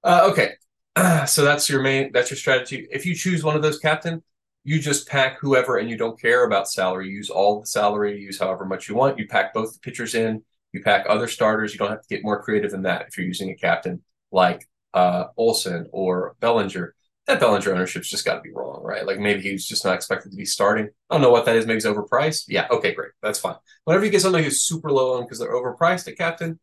Uh, 0.03 0.29
okay, 0.31 0.53
so 1.27 1.43
that's 1.43 1.69
your 1.69 1.81
main 1.81 2.11
that's 2.11 2.29
your 2.29 2.37
strategy. 2.37 2.87
If 2.91 3.05
you 3.05 3.15
choose 3.15 3.43
one 3.43 3.55
of 3.55 3.61
those 3.61 3.79
captain, 3.79 4.23
you 4.63 4.79
just 4.79 5.07
pack 5.07 5.39
whoever 5.39 5.77
and 5.77 5.89
you 5.89 5.97
don't 5.97 6.19
care 6.19 6.45
about 6.45 6.69
salary. 6.69 7.09
You 7.09 7.15
use 7.15 7.29
all 7.29 7.61
the 7.61 7.67
salary, 7.67 8.19
use 8.19 8.39
however 8.39 8.65
much 8.65 8.87
you 8.87 8.95
want. 8.95 9.17
You 9.17 9.27
pack 9.27 9.53
both 9.53 9.73
the 9.73 9.79
pitchers 9.79 10.15
in. 10.15 10.43
You 10.73 10.81
pack 10.83 11.05
other 11.09 11.27
starters. 11.27 11.73
You 11.73 11.79
don't 11.79 11.89
have 11.89 12.01
to 12.01 12.15
get 12.15 12.23
more 12.23 12.41
creative 12.41 12.71
than 12.71 12.83
that 12.83 13.07
if 13.07 13.17
you're 13.17 13.27
using 13.27 13.49
a 13.49 13.55
captain 13.55 14.01
like 14.31 14.67
uh, 14.93 15.25
Olson 15.37 15.87
or 15.91 16.35
Bellinger 16.39 16.95
that 17.31 17.39
Bellinger 17.39 17.71
ownership's 17.71 18.09
just 18.09 18.25
got 18.25 18.35
to 18.35 18.41
be 18.41 18.51
wrong, 18.51 18.81
right? 18.83 19.05
Like 19.05 19.19
maybe 19.19 19.41
he's 19.41 19.65
just 19.65 19.85
not 19.85 19.95
expected 19.95 20.31
to 20.31 20.37
be 20.37 20.45
starting. 20.45 20.89
I 21.09 21.15
don't 21.15 21.21
know 21.21 21.31
what 21.31 21.45
that 21.45 21.55
is. 21.55 21.65
Maybe 21.65 21.77
he's 21.77 21.85
overpriced. 21.85 22.45
Yeah, 22.47 22.67
okay, 22.69 22.93
great. 22.93 23.11
That's 23.21 23.39
fine. 23.39 23.55
Whenever 23.85 24.05
you 24.05 24.11
get 24.11 24.21
somebody 24.21 24.43
who's 24.43 24.61
super 24.61 24.91
low 24.91 25.15
on 25.17 25.23
because 25.23 25.39
they're 25.39 25.53
overpriced 25.53 26.07
at 26.07 26.17
captain, 26.17 26.59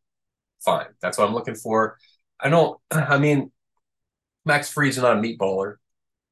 fine. 0.65 0.87
That's 1.01 1.17
what 1.17 1.27
I'm 1.27 1.35
looking 1.35 1.55
for. 1.55 1.97
I 2.39 2.51
don't, 2.51 2.79
I 2.91 3.19
mean, 3.19 3.51
Max 4.45 4.71
Fried's 4.71 4.99
not 4.99 5.17
a 5.17 5.21
meatballer. 5.21 5.77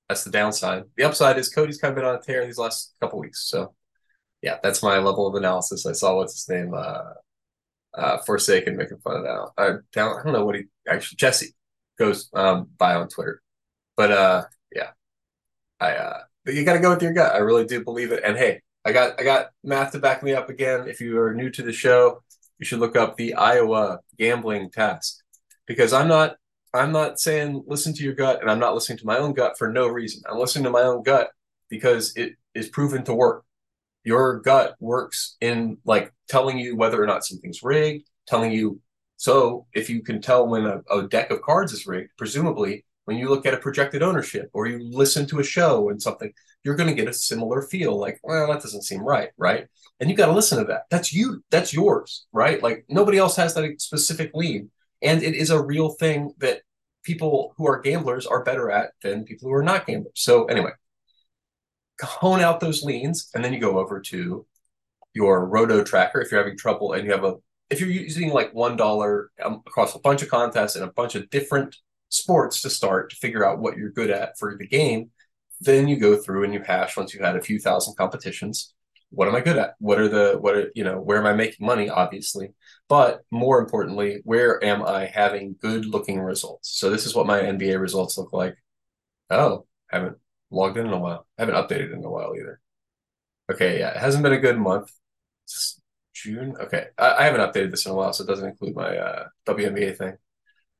That's 0.08 0.24
the 0.24 0.30
downside. 0.30 0.84
The 0.96 1.04
upside 1.04 1.38
is 1.38 1.48
Cody's 1.48 1.78
kind 1.78 1.92
of 1.92 1.96
been 1.96 2.04
on 2.04 2.16
a 2.16 2.20
tear 2.20 2.44
these 2.44 2.58
last 2.58 2.94
couple 3.00 3.18
weeks. 3.18 3.48
So, 3.48 3.74
yeah, 4.42 4.58
that's 4.62 4.82
my 4.82 4.98
level 4.98 5.26
of 5.26 5.34
analysis. 5.34 5.86
I 5.86 5.92
saw 5.92 6.16
what's 6.16 6.34
his 6.34 6.48
name, 6.48 6.74
uh, 6.74 7.14
uh, 7.94 8.18
Forsaken 8.18 8.76
making 8.76 8.98
fun 8.98 9.16
of 9.16 9.22
that. 9.22 9.48
I 9.56 9.66
don't, 9.92 10.20
I 10.20 10.22
don't 10.22 10.32
know 10.32 10.44
what 10.44 10.56
he 10.56 10.64
actually, 10.86 11.16
Jesse 11.16 11.54
goes 11.98 12.28
um, 12.34 12.68
by 12.78 12.94
on 12.94 13.08
Twitter 13.08 13.42
but 13.96 14.12
uh, 14.12 14.44
yeah, 14.74 14.90
I 15.80 15.92
uh, 15.92 16.20
you 16.46 16.64
got 16.64 16.74
to 16.74 16.80
go 16.80 16.90
with 16.90 17.02
your 17.02 17.12
gut. 17.12 17.34
I 17.34 17.38
really 17.38 17.64
do 17.64 17.82
believe 17.84 18.12
it. 18.12 18.22
And 18.24 18.36
hey, 18.36 18.62
I 18.84 18.92
got 18.92 19.20
I 19.20 19.24
got 19.24 19.48
math 19.64 19.92
to 19.92 19.98
back 19.98 20.22
me 20.22 20.32
up 20.32 20.48
again. 20.48 20.88
If 20.88 21.00
you 21.00 21.18
are 21.20 21.34
new 21.34 21.50
to 21.50 21.62
the 21.62 21.72
show, 21.72 22.22
you 22.58 22.66
should 22.66 22.78
look 22.78 22.96
up 22.96 23.16
the 23.16 23.34
Iowa 23.34 24.00
gambling 24.18 24.70
test 24.70 25.22
because 25.66 25.92
I'm 25.92 26.08
not 26.08 26.36
I'm 26.72 26.92
not 26.92 27.18
saying 27.18 27.64
listen 27.66 27.94
to 27.94 28.04
your 28.04 28.14
gut, 28.14 28.40
and 28.40 28.50
I'm 28.50 28.60
not 28.60 28.74
listening 28.74 28.98
to 28.98 29.06
my 29.06 29.18
own 29.18 29.32
gut 29.32 29.58
for 29.58 29.70
no 29.70 29.88
reason. 29.88 30.22
I'm 30.30 30.38
listening 30.38 30.64
to 30.64 30.70
my 30.70 30.82
own 30.82 31.02
gut 31.02 31.30
because 31.68 32.16
it 32.16 32.34
is 32.54 32.68
proven 32.68 33.04
to 33.04 33.14
work. 33.14 33.44
Your 34.04 34.40
gut 34.40 34.76
works 34.78 35.36
in 35.40 35.78
like 35.84 36.12
telling 36.28 36.58
you 36.58 36.76
whether 36.76 37.02
or 37.02 37.06
not 37.06 37.24
something's 37.24 37.62
rigged, 37.62 38.06
telling 38.28 38.52
you. 38.52 38.80
So 39.16 39.66
if 39.74 39.90
you 39.90 40.02
can 40.02 40.20
tell 40.20 40.46
when 40.46 40.66
a, 40.66 40.82
a 40.90 41.08
deck 41.08 41.30
of 41.30 41.42
cards 41.42 41.72
is 41.72 41.86
rigged, 41.86 42.10
presumably 42.18 42.84
when 43.06 43.16
you 43.16 43.28
look 43.28 43.46
at 43.46 43.54
a 43.54 43.58
projected 43.58 44.02
ownership 44.02 44.50
or 44.52 44.66
you 44.66 44.78
listen 44.78 45.26
to 45.28 45.38
a 45.38 45.44
show 45.44 45.88
and 45.88 46.00
something, 46.00 46.32
you're 46.64 46.74
going 46.74 46.88
to 46.88 46.94
get 46.94 47.08
a 47.08 47.12
similar 47.12 47.62
feel 47.62 47.98
like, 47.98 48.20
well, 48.22 48.48
that 48.48 48.60
doesn't 48.60 48.82
seem 48.82 49.00
right, 49.00 49.30
right? 49.38 49.66
And 49.98 50.10
you 50.10 50.16
got 50.16 50.26
to 50.26 50.32
listen 50.32 50.58
to 50.58 50.64
that. 50.64 50.82
That's 50.90 51.12
you. 51.12 51.42
That's 51.50 51.72
yours, 51.72 52.26
right? 52.32 52.62
Like 52.62 52.84
nobody 52.88 53.16
else 53.16 53.36
has 53.36 53.54
that 53.54 53.80
specific 53.80 54.32
lean. 54.34 54.70
And 55.02 55.22
it 55.22 55.34
is 55.34 55.50
a 55.50 55.62
real 55.62 55.90
thing 55.90 56.32
that 56.38 56.62
people 57.04 57.54
who 57.56 57.66
are 57.66 57.80
gamblers 57.80 58.26
are 58.26 58.42
better 58.42 58.70
at 58.70 58.90
than 59.02 59.24
people 59.24 59.48
who 59.48 59.54
are 59.54 59.62
not 59.62 59.86
gamblers. 59.86 60.12
So 60.16 60.46
anyway, 60.46 60.72
hone 62.02 62.40
out 62.40 62.60
those 62.60 62.82
leans 62.82 63.30
and 63.34 63.44
then 63.44 63.52
you 63.52 63.60
go 63.60 63.78
over 63.78 64.00
to 64.00 64.44
your 65.14 65.46
roto 65.46 65.82
tracker 65.82 66.20
if 66.20 66.30
you're 66.30 66.42
having 66.42 66.58
trouble 66.58 66.92
and 66.92 67.06
you 67.06 67.12
have 67.12 67.24
a 67.24 67.34
if 67.70 67.80
you're 67.80 67.88
using 67.88 68.30
like 68.30 68.52
one 68.54 68.76
dollar 68.76 69.30
um, 69.42 69.62
across 69.66 69.94
a 69.94 69.98
bunch 70.00 70.22
of 70.22 70.28
contests 70.28 70.76
and 70.76 70.84
a 70.84 70.92
bunch 70.92 71.14
of 71.14 71.28
different 71.30 71.76
sports 72.08 72.62
to 72.62 72.70
start 72.70 73.10
to 73.10 73.16
figure 73.16 73.44
out 73.44 73.58
what 73.58 73.76
you're 73.76 73.90
good 73.90 74.10
at 74.10 74.38
for 74.38 74.56
the 74.56 74.66
game 74.66 75.10
then 75.60 75.88
you 75.88 75.96
go 75.96 76.16
through 76.16 76.44
and 76.44 76.52
you 76.52 76.60
hash 76.60 76.96
once 76.96 77.12
you've 77.14 77.22
had 77.24 77.36
a 77.36 77.42
few 77.42 77.58
thousand 77.58 77.96
competitions. 77.96 78.74
What 79.10 79.28
am 79.28 79.36
i 79.36 79.40
good 79.40 79.56
at? 79.56 79.74
What 79.78 79.98
are 79.98 80.08
the 80.08 80.36
what 80.38 80.56
are 80.56 80.70
you 80.74 80.84
know 80.84 81.00
where 81.00 81.18
am 81.18 81.26
i 81.26 81.32
making 81.32 81.64
money 81.64 81.88
obviously? 81.88 82.50
But 82.88 83.22
more 83.30 83.60
importantly 83.60 84.20
where 84.24 84.62
am 84.62 84.82
i 84.82 85.06
having 85.06 85.56
good 85.60 85.86
looking 85.86 86.20
results? 86.20 86.70
So 86.78 86.90
this 86.90 87.06
is 87.06 87.14
what 87.14 87.26
my 87.26 87.40
nba 87.40 87.80
results 87.80 88.18
look 88.18 88.32
like. 88.32 88.56
Oh 89.30 89.66
haven't 89.88 90.16
logged 90.50 90.76
in 90.76 90.86
in 90.86 90.92
a 90.92 90.98
while. 90.98 91.26
Haven't 91.38 91.54
updated 91.54 91.92
in 91.92 92.04
a 92.04 92.10
while 92.10 92.34
either. 92.36 92.60
Okay 93.50 93.78
yeah 93.78 93.90
it 93.90 93.98
hasn't 93.98 94.22
been 94.24 94.32
a 94.32 94.40
good 94.40 94.58
month. 94.58 94.90
June. 96.14 96.56
Okay, 96.58 96.86
I, 96.98 97.14
I, 97.18 97.24
haven't 97.24 97.42
updated 97.42 97.70
this 97.70 97.84
in 97.84 97.92
a 97.92 97.94
while, 97.94 98.12
so 98.12 98.24
it 98.24 98.26
doesn't 98.26 98.48
include 98.48 98.74
my 98.74 98.96
uh, 98.96 99.28
WNBA 99.46 99.96
thing. 99.96 100.16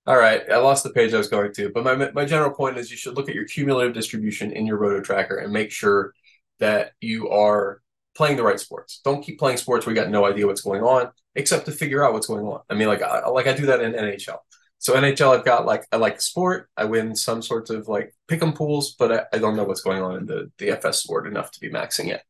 All 0.07 0.17
right, 0.17 0.43
I 0.51 0.59
lost 0.59 0.85
the 0.85 0.91
page 0.91 1.13
I 1.15 1.19
was 1.19 1.29
going 1.29 1.53
to, 1.55 1.71
but 1.71 1.83
my 1.83 2.11
my 2.13 2.25
general 2.25 2.53
point 2.53 2.79
is 2.79 2.91
you 2.91 2.97
should 2.97 3.17
look 3.17 3.29
at 3.29 3.35
your 3.35 3.45
cumulative 3.45 3.93
distribution 3.93 4.53
in 4.53 4.65
your 4.67 4.77
roto 4.79 5.01
tracker 5.01 5.37
and 5.37 5.53
make 5.53 5.73
sure 5.73 6.15
that 6.61 6.93
you 7.01 7.29
are 7.31 7.83
playing 8.15 8.37
the 8.37 8.43
right 8.45 8.61
sports. 8.61 9.01
Don't 9.05 9.23
keep 9.23 9.39
playing 9.39 9.57
sports 9.59 9.85
where 9.85 9.95
you 9.95 10.01
got 10.01 10.11
no 10.11 10.25
idea 10.25 10.47
what's 10.47 10.61
going 10.61 10.83
on, 10.83 11.11
except 11.35 11.67
to 11.67 11.73
figure 11.73 12.05
out 12.05 12.13
what's 12.13 12.29
going 12.29 12.45
on. 12.47 12.61
I 12.71 12.75
mean, 12.75 12.87
like 12.89 13.03
I, 13.03 13.27
like 13.29 13.49
I 13.49 13.53
do 13.55 13.67
that 13.67 13.81
in 13.81 13.95
NHL. 13.95 14.39
So 14.79 14.95
NHL, 14.95 15.37
I've 15.37 15.45
got 15.45 15.67
like 15.67 15.85
I 15.91 15.97
like 15.97 16.21
sport. 16.21 16.69
I 16.77 16.85
win 16.85 17.17
some 17.17 17.43
sorts 17.43 17.71
of 17.71 17.89
like 17.89 18.15
pick 18.29 18.43
'em 18.43 18.53
pools, 18.53 18.95
but 18.97 19.13
I, 19.13 19.37
I 19.37 19.39
don't 19.39 19.57
know 19.57 19.65
what's 19.65 19.83
going 19.83 20.03
on 20.03 20.17
in 20.17 20.27
the 20.27 20.53
the 20.59 20.71
FS 20.71 21.03
sport 21.03 21.27
enough 21.27 21.51
to 21.53 21.61
be 21.61 21.69
maxing 21.71 22.09
it. 22.09 22.23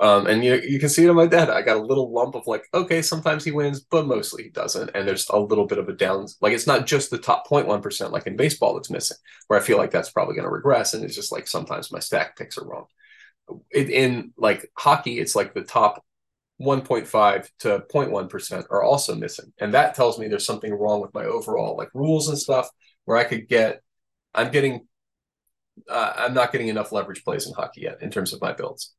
Um, 0.00 0.26
and 0.26 0.42
you 0.42 0.54
you 0.66 0.80
can 0.80 0.88
see 0.88 1.04
it 1.04 1.10
on 1.10 1.16
my 1.16 1.26
dad. 1.26 1.50
I 1.50 1.60
got 1.60 1.76
a 1.76 1.82
little 1.82 2.10
lump 2.10 2.34
of 2.34 2.46
like, 2.46 2.64
okay, 2.72 3.02
sometimes 3.02 3.44
he 3.44 3.50
wins, 3.50 3.80
but 3.80 4.06
mostly 4.06 4.44
he 4.44 4.48
doesn't. 4.48 4.90
And 4.94 5.06
there's 5.06 5.28
a 5.28 5.38
little 5.38 5.66
bit 5.66 5.76
of 5.76 5.90
a 5.90 5.92
down, 5.92 6.26
like 6.40 6.54
it's 6.54 6.66
not 6.66 6.86
just 6.86 7.10
the 7.10 7.18
top 7.18 7.46
0.1 7.46 7.82
percent 7.82 8.10
like 8.12 8.26
in 8.26 8.36
baseball 8.36 8.74
that's 8.74 8.88
missing, 8.90 9.18
where 9.48 9.60
I 9.60 9.62
feel 9.62 9.76
like 9.76 9.90
that's 9.90 10.10
probably 10.10 10.34
going 10.36 10.46
to 10.46 10.50
regress. 10.50 10.94
And 10.94 11.04
it's 11.04 11.14
just 11.14 11.32
like 11.32 11.46
sometimes 11.46 11.92
my 11.92 11.98
stack 11.98 12.36
picks 12.36 12.56
are 12.56 12.66
wrong. 12.66 12.86
It, 13.70 13.90
in 13.90 14.32
like 14.36 14.70
hockey, 14.76 15.18
it's 15.18 15.34
like 15.34 15.54
the 15.54 15.62
top 15.64 16.04
1.5 16.58 17.48
to 17.60 17.84
0.1 17.92 18.28
percent 18.30 18.66
are 18.70 18.82
also 18.82 19.14
missing, 19.14 19.52
and 19.60 19.74
that 19.74 19.94
tells 19.94 20.18
me 20.18 20.28
there's 20.28 20.46
something 20.46 20.72
wrong 20.72 21.00
with 21.02 21.14
my 21.14 21.24
overall 21.24 21.76
like 21.76 21.90
rules 21.94 22.28
and 22.28 22.38
stuff. 22.38 22.68
Where 23.06 23.18
I 23.18 23.24
could 23.24 23.48
get, 23.48 23.80
I'm 24.34 24.50
getting, 24.52 24.86
uh, 25.88 26.12
I'm 26.16 26.34
not 26.34 26.52
getting 26.52 26.68
enough 26.68 26.92
leverage 26.92 27.24
plays 27.24 27.46
in 27.46 27.54
hockey 27.54 27.82
yet 27.82 28.02
in 28.02 28.10
terms 28.10 28.32
of 28.32 28.40
my 28.40 28.52
builds. 28.52 28.94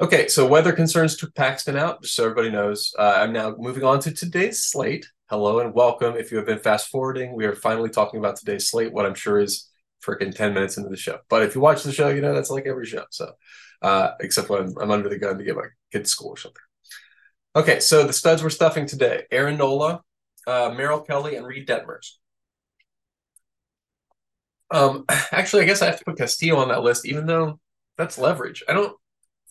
Okay, 0.00 0.28
so 0.28 0.46
weather 0.46 0.70
concerns 0.70 1.16
took 1.16 1.34
Paxton 1.34 1.76
out, 1.76 2.02
just 2.02 2.14
so 2.14 2.22
everybody 2.22 2.50
knows. 2.50 2.94
Uh, 2.96 3.14
I'm 3.16 3.32
now 3.32 3.56
moving 3.58 3.82
on 3.82 3.98
to 4.00 4.12
today's 4.12 4.62
slate. 4.62 5.10
Hello 5.28 5.58
and 5.58 5.74
welcome. 5.74 6.14
If 6.16 6.30
you 6.30 6.36
have 6.36 6.46
been 6.46 6.60
fast 6.60 6.88
forwarding, 6.88 7.34
we 7.34 7.46
are 7.46 7.56
finally 7.56 7.90
talking 7.90 8.20
about 8.20 8.36
today's 8.36 8.70
slate, 8.70 8.92
what 8.92 9.06
I'm 9.06 9.16
sure 9.16 9.40
is 9.40 9.68
freaking 10.00 10.32
10 10.32 10.54
minutes 10.54 10.76
into 10.76 10.88
the 10.88 10.96
show. 10.96 11.18
But 11.28 11.42
if 11.42 11.56
you 11.56 11.60
watch 11.60 11.82
the 11.82 11.90
show, 11.90 12.10
you 12.10 12.20
know 12.20 12.32
that's 12.32 12.48
like 12.48 12.64
every 12.64 12.86
show. 12.86 13.06
So, 13.10 13.32
uh, 13.82 14.12
except 14.20 14.48
when 14.48 14.72
I'm, 14.80 14.92
under 14.92 15.08
the 15.08 15.18
gun 15.18 15.36
to 15.36 15.42
get 15.42 15.56
my 15.56 15.66
kid 15.90 16.04
to 16.04 16.08
school 16.08 16.28
or 16.28 16.36
something. 16.36 16.62
Okay, 17.56 17.80
so 17.80 18.04
the 18.06 18.12
studs 18.12 18.40
we're 18.40 18.50
stuffing 18.50 18.86
today 18.86 19.24
Aaron 19.32 19.56
Nola, 19.56 20.02
uh, 20.46 20.72
Merrill 20.76 21.00
Kelly, 21.00 21.34
and 21.34 21.44
Reid 21.44 21.66
Detmers. 21.66 22.12
Um, 24.70 25.06
actually, 25.32 25.64
I 25.64 25.66
guess 25.66 25.82
I 25.82 25.86
have 25.86 25.98
to 25.98 26.04
put 26.04 26.18
Castillo 26.18 26.58
on 26.58 26.68
that 26.68 26.84
list, 26.84 27.04
even 27.04 27.26
though 27.26 27.58
that's 27.96 28.16
leverage. 28.16 28.62
I 28.68 28.74
don't 28.74 28.96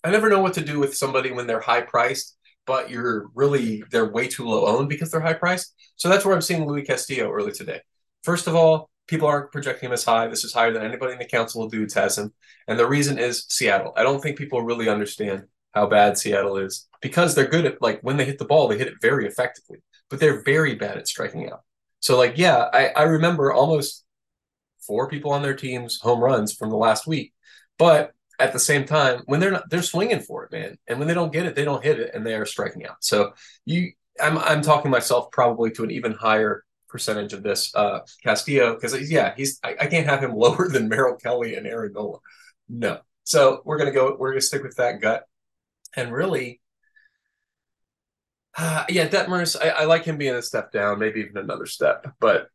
I 0.03 0.11
never 0.11 0.29
know 0.29 0.41
what 0.41 0.53
to 0.55 0.63
do 0.63 0.79
with 0.79 0.95
somebody 0.95 1.31
when 1.31 1.47
they're 1.47 1.59
high 1.59 1.81
priced, 1.81 2.37
but 2.65 2.89
you're 2.89 3.27
really 3.33 3.83
they're 3.91 4.11
way 4.11 4.27
too 4.27 4.47
low 4.47 4.65
owned 4.65 4.89
because 4.89 5.11
they're 5.11 5.21
high 5.21 5.33
priced. 5.33 5.73
So 5.95 6.09
that's 6.09 6.25
where 6.25 6.35
I'm 6.35 6.41
seeing 6.41 6.65
Luis 6.65 6.87
Castillo 6.87 7.31
early 7.31 7.51
today. 7.51 7.81
First 8.23 8.47
of 8.47 8.55
all, 8.55 8.89
people 9.07 9.27
aren't 9.27 9.51
projecting 9.51 9.87
him 9.87 9.93
as 9.93 10.03
high. 10.03 10.27
This 10.27 10.43
is 10.43 10.53
higher 10.53 10.71
than 10.71 10.83
anybody 10.83 11.13
in 11.13 11.19
the 11.19 11.25
Council 11.25 11.63
of 11.63 11.71
Dudes 11.71 11.93
has 11.95 12.17
him, 12.17 12.33
and 12.67 12.77
the 12.77 12.87
reason 12.87 13.17
is 13.17 13.45
Seattle. 13.47 13.93
I 13.95 14.03
don't 14.03 14.21
think 14.21 14.37
people 14.37 14.61
really 14.61 14.89
understand 14.89 15.43
how 15.73 15.87
bad 15.87 16.17
Seattle 16.17 16.57
is 16.57 16.87
because 17.01 17.35
they're 17.35 17.47
good 17.47 17.65
at 17.65 17.81
like 17.81 18.01
when 18.01 18.17
they 18.17 18.25
hit 18.25 18.37
the 18.37 18.45
ball, 18.45 18.67
they 18.67 18.77
hit 18.77 18.87
it 18.87 19.01
very 19.01 19.27
effectively, 19.27 19.79
but 20.09 20.19
they're 20.19 20.43
very 20.43 20.75
bad 20.75 20.97
at 20.97 21.07
striking 21.07 21.49
out. 21.49 21.61
So 21.99 22.17
like, 22.17 22.37
yeah, 22.37 22.69
I, 22.73 22.87
I 22.89 23.03
remember 23.03 23.53
almost 23.53 24.03
four 24.85 25.07
people 25.09 25.31
on 25.31 25.41
their 25.41 25.55
teams 25.55 25.99
home 25.99 26.19
runs 26.19 26.53
from 26.53 26.69
the 26.69 26.77
last 26.77 27.07
week, 27.07 27.33
but 27.77 28.11
at 28.39 28.53
the 28.53 28.59
same 28.59 28.85
time, 28.85 29.23
when 29.25 29.39
they're 29.39 29.51
not, 29.51 29.69
they're 29.69 29.81
swinging 29.81 30.19
for 30.19 30.43
it, 30.43 30.51
man. 30.51 30.77
And 30.87 30.99
when 30.99 31.07
they 31.07 31.13
don't 31.13 31.33
get 31.33 31.45
it, 31.45 31.55
they 31.55 31.65
don't 31.65 31.83
hit 31.83 31.99
it, 31.99 32.11
and 32.13 32.25
they 32.25 32.35
are 32.35 32.45
striking 32.45 32.85
out. 32.85 32.97
So 33.01 33.33
you, 33.65 33.93
I'm, 34.21 34.37
I'm 34.37 34.61
talking 34.61 34.91
myself 34.91 35.31
probably 35.31 35.71
to 35.71 35.83
an 35.83 35.91
even 35.91 36.13
higher 36.13 36.63
percentage 36.87 37.33
of 37.33 37.43
this 37.43 37.73
uh, 37.75 37.99
Castillo 38.23 38.75
because 38.75 39.09
yeah, 39.09 39.33
he's 39.35 39.59
I, 39.63 39.75
I, 39.81 39.87
can't 39.87 40.07
have 40.07 40.23
him 40.23 40.33
lower 40.35 40.69
than 40.69 40.87
Merrill 40.87 41.17
Kelly 41.17 41.55
and 41.55 41.67
Aaron 41.67 41.93
Nola. 41.93 42.19
No. 42.69 42.99
So 43.23 43.61
we're 43.65 43.77
gonna 43.77 43.91
go. 43.91 44.15
We're 44.17 44.31
gonna 44.31 44.41
stick 44.41 44.63
with 44.63 44.77
that 44.77 45.01
gut, 45.01 45.23
and 45.95 46.13
really, 46.13 46.61
uh, 48.57 48.85
yeah, 48.87 49.09
Detmers. 49.09 49.57
I, 49.61 49.81
I 49.81 49.83
like 49.83 50.05
him 50.05 50.17
being 50.17 50.35
a 50.35 50.41
step 50.41 50.71
down, 50.71 50.99
maybe 50.99 51.19
even 51.19 51.35
another 51.35 51.65
step, 51.65 52.07
but 52.21 52.47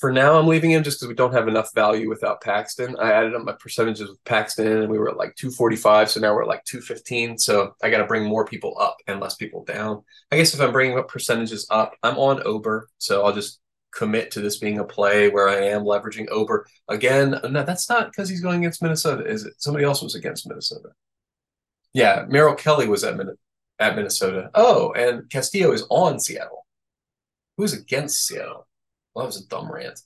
for 0.00 0.10
now, 0.12 0.38
I'm 0.38 0.48
leaving 0.48 0.72
him 0.72 0.82
just 0.82 0.98
because 0.98 1.08
we 1.08 1.14
don't 1.14 1.32
have 1.32 1.46
enough 1.46 1.72
value 1.72 2.08
without 2.08 2.40
Paxton. 2.40 2.96
I 2.98 3.12
added 3.12 3.34
up 3.34 3.44
my 3.44 3.52
percentages 3.52 4.08
with 4.08 4.24
Paxton, 4.24 4.66
and 4.66 4.90
we 4.90 4.98
were 4.98 5.08
at 5.08 5.16
like 5.16 5.36
245. 5.36 6.10
So 6.10 6.20
now 6.20 6.34
we're 6.34 6.42
at 6.42 6.48
like 6.48 6.64
215. 6.64 7.38
So 7.38 7.74
I 7.82 7.90
got 7.90 7.98
to 7.98 8.06
bring 8.06 8.24
more 8.24 8.44
people 8.44 8.76
up 8.80 8.96
and 9.06 9.20
less 9.20 9.36
people 9.36 9.64
down. 9.64 10.02
I 10.32 10.36
guess 10.36 10.52
if 10.52 10.60
I'm 10.60 10.72
bringing 10.72 10.98
up 10.98 11.08
percentages 11.08 11.66
up, 11.70 11.94
I'm 12.02 12.18
on 12.18 12.42
Ober. 12.44 12.88
So 12.98 13.24
I'll 13.24 13.32
just 13.32 13.60
commit 13.94 14.32
to 14.32 14.40
this 14.40 14.58
being 14.58 14.80
a 14.80 14.84
play 14.84 15.28
where 15.28 15.48
I 15.48 15.66
am 15.66 15.84
leveraging 15.84 16.28
Ober 16.30 16.66
again. 16.88 17.34
Uh, 17.34 17.48
no, 17.48 17.62
that's 17.62 17.88
not 17.88 18.10
because 18.10 18.28
he's 18.28 18.40
going 18.40 18.60
against 18.60 18.82
Minnesota, 18.82 19.24
is 19.24 19.44
it? 19.44 19.54
Somebody 19.58 19.84
else 19.84 20.02
was 20.02 20.16
against 20.16 20.48
Minnesota. 20.48 20.88
Yeah, 21.92 22.24
Merrill 22.28 22.56
Kelly 22.56 22.88
was 22.88 23.04
at, 23.04 23.16
Min- 23.16 23.36
at 23.78 23.94
Minnesota. 23.94 24.50
Oh, 24.54 24.92
and 24.92 25.30
Castillo 25.30 25.72
is 25.72 25.86
on 25.88 26.18
Seattle. 26.18 26.66
Who's 27.56 27.72
against 27.72 28.26
Seattle? 28.26 28.66
Well, 29.14 29.24
that 29.24 29.28
was 29.28 29.42
a 29.44 29.48
dumb 29.48 29.70
rant. 29.70 30.00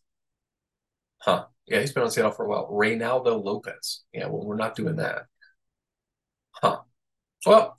Huh. 1.21 1.47
Yeah, 1.67 1.81
he's 1.81 1.93
been 1.93 2.03
on 2.03 2.11
Seattle 2.11 2.33
for 2.33 2.47
a 2.47 2.49
while. 2.49 2.71
Reynaldo 2.71 3.43
Lopez. 3.43 4.05
Yeah, 4.13 4.27
well, 4.29 4.45
we're 4.45 4.57
not 4.57 4.75
doing 4.77 4.97
that. 4.97 5.27
Huh. 6.53 6.81
Well, 7.47 7.77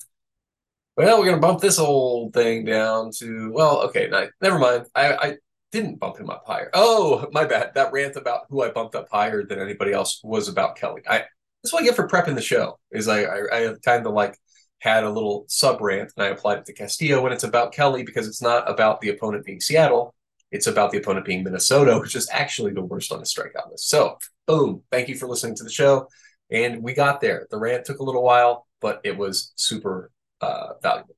well, 0.98 1.20
we're 1.20 1.26
gonna 1.26 1.40
bump 1.40 1.62
this 1.62 1.78
whole 1.78 2.32
thing 2.32 2.66
down 2.66 3.12
to 3.20 3.52
well, 3.54 3.84
okay, 3.84 4.08
no, 4.10 4.28
never 4.42 4.60
mind. 4.60 4.86
I, 4.96 5.16
I 5.16 5.36
didn't 5.72 6.00
bump 6.00 6.18
him 6.18 6.30
up 6.30 6.44
higher. 6.46 6.70
Oh, 6.74 7.28
my 7.32 7.46
bad. 7.46 7.74
That 7.76 7.92
rant 7.94 8.16
about 8.16 8.42
who 8.50 8.64
I 8.64 8.72
bumped 8.72 8.96
up 8.96 9.08
higher 9.12 9.44
than 9.44 9.60
anybody 9.60 9.94
else 9.94 10.22
was 10.24 10.48
about 10.48 10.76
Kelly. 10.78 11.02
I 11.08 11.26
that's 11.64 11.74
what 11.74 11.84
I 11.84 11.86
get 11.86 11.96
for 11.96 12.08
prepping 12.08 12.36
the 12.36 12.42
show. 12.42 12.80
Is 12.92 13.08
I 13.08 13.24
I, 13.24 13.70
I 13.70 13.74
kind 13.86 14.06
of 14.08 14.14
like 14.14 14.38
had 14.80 15.04
a 15.04 15.10
little 15.12 15.46
sub 15.50 15.82
rant 15.82 16.12
and 16.18 16.26
I 16.26 16.30
applied 16.30 16.60
it 16.60 16.66
to 16.68 16.74
Castillo 16.74 17.22
when 17.22 17.34
it's 17.34 17.44
about 17.44 17.74
Kelly 17.74 18.04
because 18.04 18.28
it's 18.28 18.42
not 18.42 18.70
about 18.70 19.02
the 19.02 19.10
opponent 19.10 19.46
being 19.46 19.60
Seattle. 19.62 20.16
It's 20.52 20.68
about 20.68 20.92
the 20.92 20.98
opponent 20.98 21.26
being 21.26 21.44
Minnesota, 21.44 22.00
which 22.00 22.16
is 22.16 22.30
actually 22.32 22.74
the 22.74 22.84
worst 22.84 23.12
on 23.12 23.20
the 23.20 23.26
strikeout 23.26 23.70
list. 23.70 23.90
So, 23.90 24.18
boom. 24.48 24.84
Thank 24.92 25.10
you 25.10 25.16
for 25.16 25.28
listening 25.28 25.56
to 25.56 25.64
the 25.64 25.70
show. 25.70 26.08
And 26.50 26.82
we 26.82 26.94
got 26.94 27.22
there. 27.22 27.48
The 27.52 27.58
rant 27.58 27.86
took 27.86 28.00
a 28.00 28.04
little 28.04 28.24
while, 28.24 28.68
but 28.82 29.02
it 29.04 29.16
was 29.16 29.54
super 29.56 30.12
uh, 30.42 30.70
valuable. 30.82 31.16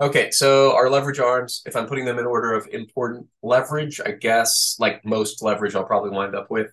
Okay, 0.00 0.30
so 0.30 0.74
our 0.74 0.88
leverage 0.88 1.20
arms, 1.20 1.62
if 1.66 1.76
I'm 1.76 1.86
putting 1.86 2.06
them 2.06 2.18
in 2.18 2.24
order 2.24 2.54
of 2.54 2.66
important 2.72 3.26
leverage, 3.42 4.00
I 4.04 4.12
guess 4.12 4.76
like 4.80 5.04
most 5.04 5.42
leverage 5.42 5.74
I'll 5.74 5.84
probably 5.84 6.10
wind 6.10 6.34
up 6.34 6.50
with. 6.50 6.72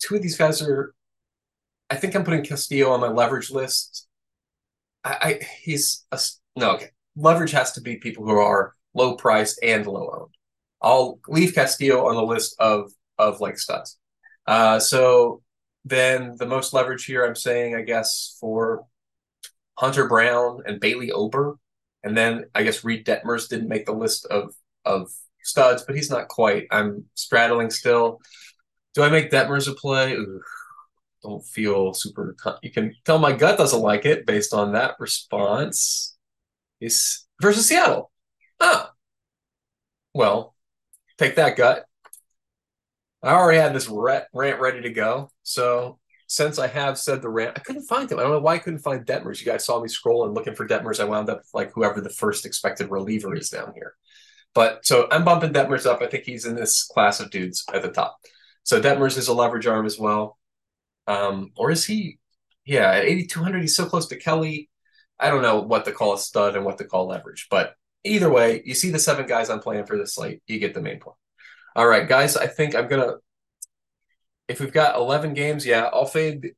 Two 0.00 0.16
of 0.16 0.22
these 0.22 0.36
guys 0.36 0.60
are, 0.60 0.94
I 1.88 1.96
think 1.96 2.14
I'm 2.14 2.24
putting 2.24 2.44
Castillo 2.44 2.90
on 2.90 3.00
my 3.00 3.08
leverage 3.08 3.50
list. 3.50 4.06
I, 5.02 5.16
I 5.22 5.40
he's 5.62 6.04
a, 6.12 6.20
no 6.56 6.72
okay. 6.72 6.90
Leverage 7.16 7.52
has 7.52 7.72
to 7.72 7.80
be 7.80 7.96
people 7.96 8.24
who 8.24 8.38
are 8.38 8.74
low 8.92 9.16
priced 9.16 9.58
and 9.62 9.86
low 9.86 10.10
owned. 10.20 10.34
I'll 10.82 11.20
leave 11.28 11.54
Castillo 11.54 12.06
on 12.06 12.14
the 12.14 12.22
list 12.22 12.56
of 12.58 12.92
of 13.18 13.40
like 13.40 13.58
studs. 13.58 13.98
Uh, 14.46 14.78
so 14.78 15.42
then 15.84 16.34
the 16.38 16.46
most 16.46 16.72
leverage 16.72 17.04
here, 17.04 17.24
I'm 17.24 17.36
saying, 17.36 17.74
I 17.74 17.82
guess 17.82 18.36
for 18.40 18.86
Hunter 19.78 20.08
Brown 20.08 20.62
and 20.66 20.80
Bailey 20.80 21.10
Ober, 21.10 21.58
and 22.02 22.16
then 22.16 22.46
I 22.54 22.62
guess 22.62 22.84
Reid 22.84 23.06
Detmers 23.06 23.48
didn't 23.48 23.68
make 23.68 23.86
the 23.86 23.92
list 23.92 24.26
of 24.26 24.54
of 24.84 25.10
studs, 25.42 25.84
but 25.84 25.96
he's 25.96 26.10
not 26.10 26.28
quite. 26.28 26.66
I'm 26.70 27.04
straddling 27.14 27.70
still. 27.70 28.20
Do 28.94 29.02
I 29.02 29.10
make 29.10 29.30
Detmers 29.30 29.68
a 29.70 29.74
play? 29.74 30.14
Ooh, 30.14 30.40
don't 31.22 31.44
feel 31.46 31.94
super. 31.94 32.34
You 32.62 32.70
can 32.70 32.94
tell 33.04 33.18
my 33.18 33.32
gut 33.32 33.58
doesn't 33.58 33.80
like 33.80 34.04
it 34.04 34.26
based 34.26 34.52
on 34.54 34.72
that 34.72 34.96
response. 34.98 36.16
Is 36.80 37.26
versus 37.42 37.66
Seattle. 37.66 38.10
Ah, 38.60 38.92
well, 40.14 40.54
take 41.20 41.36
that 41.36 41.56
gut. 41.56 41.84
I 43.22 43.32
already 43.32 43.58
had 43.58 43.74
this 43.74 43.88
rant 43.88 44.24
ready 44.32 44.80
to 44.80 44.90
go. 44.90 45.30
So 45.42 45.98
since 46.26 46.58
I 46.58 46.66
have 46.68 46.98
said 46.98 47.20
the 47.20 47.28
rant, 47.28 47.58
I 47.58 47.60
couldn't 47.60 47.86
find 47.86 48.10
him. 48.10 48.18
I 48.18 48.22
don't 48.22 48.32
know 48.32 48.40
why 48.40 48.54
I 48.54 48.58
couldn't 48.58 48.78
find 48.78 49.04
Detmers. 49.04 49.40
You 49.40 49.46
guys 49.46 49.66
saw 49.66 49.80
me 49.80 49.88
scrolling 49.88 50.34
looking 50.34 50.54
for 50.54 50.66
Detmers. 50.66 50.98
I 50.98 51.04
wound 51.04 51.28
up 51.28 51.42
like 51.52 51.72
whoever 51.72 52.00
the 52.00 52.08
first 52.08 52.46
expected 52.46 52.90
reliever 52.90 53.36
is 53.36 53.50
down 53.50 53.72
here. 53.74 53.94
But 54.54 54.86
so 54.86 55.06
I'm 55.10 55.24
bumping 55.24 55.52
Detmers 55.52 55.84
up. 55.84 56.00
I 56.00 56.06
think 56.06 56.24
he's 56.24 56.46
in 56.46 56.54
this 56.54 56.84
class 56.84 57.20
of 57.20 57.30
dudes 57.30 57.64
at 57.72 57.82
the 57.82 57.90
top. 57.90 58.16
So 58.62 58.80
Detmers 58.80 59.18
is 59.18 59.28
a 59.28 59.34
leverage 59.34 59.66
arm 59.66 59.84
as 59.84 59.98
well. 59.98 60.38
Um, 61.06 61.52
or 61.56 61.70
is 61.70 61.84
he? 61.84 62.18
Yeah, 62.64 62.90
at 62.90 63.04
8,200, 63.04 63.60
he's 63.60 63.76
so 63.76 63.86
close 63.86 64.06
to 64.08 64.16
Kelly. 64.16 64.70
I 65.18 65.28
don't 65.28 65.42
know 65.42 65.60
what 65.60 65.84
to 65.84 65.92
call 65.92 66.14
a 66.14 66.18
stud 66.18 66.56
and 66.56 66.64
what 66.64 66.78
to 66.78 66.84
call 66.84 67.08
leverage, 67.08 67.48
but 67.50 67.74
either 68.04 68.30
way, 68.30 68.62
you 68.64 68.74
see 68.74 68.90
the 68.90 68.98
seven 68.98 69.26
guys 69.26 69.50
I'm 69.50 69.60
playing 69.60 69.86
for 69.86 69.96
this 69.96 70.14
slate, 70.14 70.42
you 70.46 70.58
get 70.58 70.74
the 70.74 70.80
main 70.80 71.00
point. 71.00 71.16
All 71.76 71.86
right, 71.86 72.08
guys, 72.08 72.36
I 72.36 72.46
think 72.46 72.74
I'm 72.74 72.88
gonna. 72.88 73.14
If 74.48 74.60
we've 74.60 74.72
got 74.72 74.96
11 74.96 75.34
games, 75.34 75.64
yeah, 75.64 75.88
I'll 75.92 76.06
fade. 76.06 76.54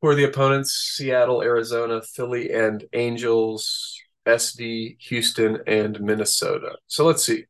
Who 0.00 0.08
are 0.08 0.14
the 0.14 0.24
opponents? 0.24 0.72
Seattle, 0.96 1.42
Arizona, 1.42 2.02
Philly, 2.02 2.52
and 2.52 2.84
Angels, 2.92 4.00
SD, 4.26 5.00
Houston, 5.02 5.58
and 5.66 6.00
Minnesota. 6.00 6.76
So 6.86 7.04
let's 7.04 7.24
see. 7.24 7.44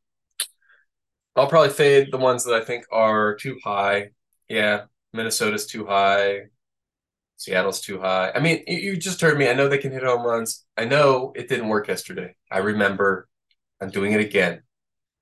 I'll 1.35 1.47
probably 1.47 1.69
fade 1.69 2.11
the 2.11 2.17
ones 2.17 2.43
that 2.45 2.53
I 2.53 2.63
think 2.63 2.85
are 2.91 3.35
too 3.35 3.57
high. 3.63 4.09
Yeah, 4.47 4.83
Minnesota's 5.13 5.65
too 5.65 5.85
high. 5.85 6.49
Seattle's 7.39 7.79
too 7.79 8.01
high. 8.01 8.31
I 8.35 8.39
mean, 8.39 8.63
you 8.67 8.97
just 8.97 9.21
heard 9.21 9.37
me. 9.37 9.47
I 9.47 9.53
know 9.53 9.69
they 9.69 9.77
can 9.77 9.93
hit 9.93 10.03
home 10.03 10.25
runs. 10.25 10.65
I 10.75 10.83
know 10.83 11.31
it 11.37 11.47
didn't 11.47 11.69
work 11.69 11.87
yesterday. 11.87 12.35
I 12.51 12.57
remember. 12.59 13.29
I'm 13.81 13.89
doing 13.89 14.11
it 14.11 14.19
again. 14.19 14.61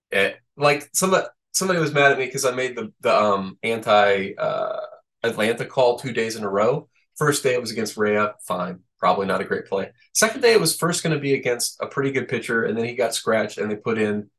It, 0.09 0.37
like 0.57 0.89
somebody 0.93 1.27
somebody 1.51 1.79
was 1.79 1.93
mad 1.93 2.11
at 2.11 2.17
me 2.17 2.25
because 2.25 2.43
I 2.43 2.51
made 2.51 2.75
the 2.75 2.91
the 3.01 3.15
um 3.15 3.59
anti 3.61 4.33
uh, 4.33 4.79
Atlanta 5.21 5.63
call 5.65 5.99
two 5.99 6.11
days 6.11 6.35
in 6.35 6.43
a 6.43 6.49
row. 6.49 6.89
First 7.17 7.43
day 7.43 7.53
it 7.53 7.61
was 7.61 7.71
against 7.71 7.97
Rea, 7.97 8.29
fine, 8.47 8.79
probably 8.97 9.27
not 9.27 9.41
a 9.41 9.45
great 9.45 9.67
play. 9.67 9.91
Second 10.13 10.41
day 10.41 10.53
it 10.53 10.59
was 10.59 10.75
first 10.75 11.03
going 11.03 11.15
to 11.15 11.21
be 11.21 11.35
against 11.35 11.77
a 11.81 11.87
pretty 11.87 12.11
good 12.11 12.27
pitcher, 12.27 12.63
and 12.63 12.75
then 12.75 12.85
he 12.85 12.95
got 12.95 13.13
scratched, 13.13 13.59
and 13.59 13.69
they 13.69 13.75
put 13.75 13.99
in 13.99 14.31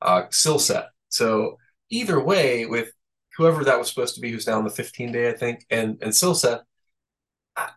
uh, 0.00 0.22
Silseth. 0.30 0.86
So 1.08 1.58
either 1.90 2.20
way, 2.22 2.66
with 2.66 2.90
whoever 3.36 3.64
that 3.64 3.80
was 3.80 3.88
supposed 3.88 4.14
to 4.14 4.20
be, 4.20 4.30
who's 4.30 4.46
now 4.46 4.58
on 4.58 4.64
the 4.64 4.70
15 4.70 5.10
day, 5.10 5.28
I 5.28 5.32
think, 5.32 5.66
and 5.70 5.98
and 6.00 6.12
Silseth, 6.12 6.62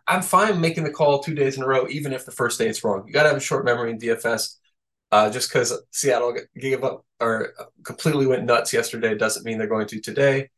I'm 0.06 0.22
fine 0.22 0.60
making 0.60 0.84
the 0.84 0.90
call 0.90 1.22
two 1.22 1.34
days 1.34 1.56
in 1.56 1.62
a 1.62 1.66
row, 1.66 1.86
even 1.88 2.12
if 2.12 2.24
the 2.24 2.32
first 2.32 2.58
day 2.58 2.68
it's 2.68 2.84
wrong. 2.84 3.04
You 3.06 3.12
got 3.12 3.22
to 3.22 3.28
have 3.30 3.38
a 3.38 3.40
short 3.40 3.64
memory 3.64 3.90
in 3.90 3.98
DFS. 3.98 4.56
Uh, 5.12 5.28
just 5.30 5.48
because 5.48 5.76
Seattle 5.90 6.36
gave 6.58 6.84
up 6.84 7.04
or 7.20 7.52
completely 7.84 8.26
went 8.26 8.44
nuts 8.44 8.72
yesterday 8.72 9.16
doesn't 9.16 9.44
mean 9.44 9.58
they're 9.58 9.66
going 9.66 9.88
to 9.88 10.00
today. 10.00 10.50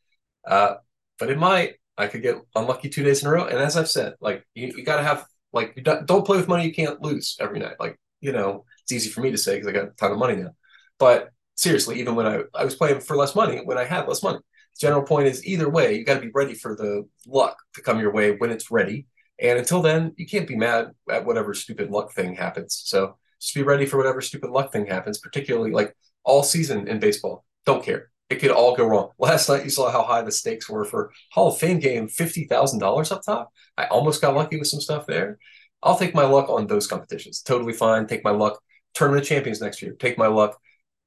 Uh, 0.46 0.74
but 1.18 1.30
it 1.30 1.38
might. 1.38 1.74
I 1.96 2.06
could 2.06 2.22
get 2.22 2.36
unlucky 2.54 2.88
two 2.88 3.04
days 3.04 3.22
in 3.22 3.28
a 3.28 3.32
row. 3.32 3.46
And 3.46 3.58
as 3.58 3.76
I've 3.76 3.88
said, 3.88 4.14
like 4.20 4.46
you, 4.54 4.72
you 4.76 4.84
got 4.84 4.96
to 4.96 5.02
have 5.02 5.26
like 5.52 5.74
you 5.76 5.82
don't, 5.82 6.06
don't 6.06 6.26
play 6.26 6.36
with 6.38 6.48
money 6.48 6.64
you 6.66 6.72
can't 6.74 7.00
lose 7.02 7.36
every 7.40 7.60
night. 7.60 7.76
Like 7.78 7.98
you 8.20 8.32
know, 8.32 8.64
it's 8.82 8.92
easy 8.92 9.10
for 9.10 9.20
me 9.20 9.30
to 9.30 9.38
say 9.38 9.54
because 9.54 9.68
I 9.68 9.72
got 9.72 9.88
a 9.88 9.90
ton 9.92 10.12
of 10.12 10.18
money 10.18 10.36
now. 10.36 10.50
But 10.98 11.30
seriously, 11.54 12.00
even 12.00 12.14
when 12.14 12.26
I 12.26 12.42
I 12.54 12.64
was 12.64 12.74
playing 12.74 13.00
for 13.00 13.16
less 13.16 13.34
money, 13.34 13.60
when 13.64 13.78
I 13.78 13.84
had 13.84 14.08
less 14.08 14.22
money, 14.22 14.38
The 14.38 14.80
general 14.80 15.02
point 15.02 15.28
is 15.28 15.44
either 15.46 15.68
way, 15.68 15.96
you 15.96 16.04
got 16.04 16.14
to 16.14 16.20
be 16.20 16.30
ready 16.34 16.54
for 16.54 16.74
the 16.76 17.08
luck 17.26 17.56
to 17.74 17.82
come 17.82 18.00
your 18.00 18.12
way 18.12 18.32
when 18.36 18.50
it's 18.50 18.70
ready. 18.70 19.06
And 19.42 19.58
until 19.58 19.82
then, 19.82 20.14
you 20.16 20.26
can't 20.26 20.46
be 20.46 20.56
mad 20.56 20.92
at 21.10 21.26
whatever 21.26 21.52
stupid 21.52 21.90
luck 21.90 22.12
thing 22.12 22.36
happens. 22.36 22.80
So 22.84 23.18
just 23.40 23.54
be 23.56 23.62
ready 23.62 23.86
for 23.86 23.96
whatever 23.96 24.20
stupid 24.20 24.50
luck 24.50 24.72
thing 24.72 24.86
happens, 24.86 25.18
particularly 25.18 25.72
like 25.72 25.96
all 26.24 26.44
season 26.44 26.86
in 26.86 27.00
baseball. 27.00 27.44
Don't 27.66 27.84
care. 27.84 28.10
It 28.30 28.36
could 28.36 28.52
all 28.52 28.76
go 28.76 28.86
wrong. 28.86 29.10
Last 29.18 29.48
night, 29.48 29.64
you 29.64 29.70
saw 29.70 29.90
how 29.90 30.04
high 30.04 30.22
the 30.22 30.30
stakes 30.30 30.70
were 30.70 30.84
for 30.84 31.12
Hall 31.32 31.48
of 31.48 31.58
Fame 31.58 31.80
game, 31.80 32.06
$50,000 32.06 33.12
up 33.12 33.22
top. 33.26 33.52
I 33.76 33.86
almost 33.86 34.22
got 34.22 34.36
lucky 34.36 34.58
with 34.58 34.68
some 34.68 34.80
stuff 34.80 35.06
there. 35.06 35.38
I'll 35.82 35.98
take 35.98 36.14
my 36.14 36.24
luck 36.24 36.48
on 36.48 36.68
those 36.68 36.86
competitions. 36.86 37.42
Totally 37.42 37.72
fine. 37.72 38.06
Take 38.06 38.22
my 38.22 38.30
luck. 38.30 38.60
Tournament 38.94 39.26
champions 39.26 39.60
next 39.60 39.82
year. 39.82 39.96
Take 39.98 40.16
my 40.16 40.28
luck 40.28 40.56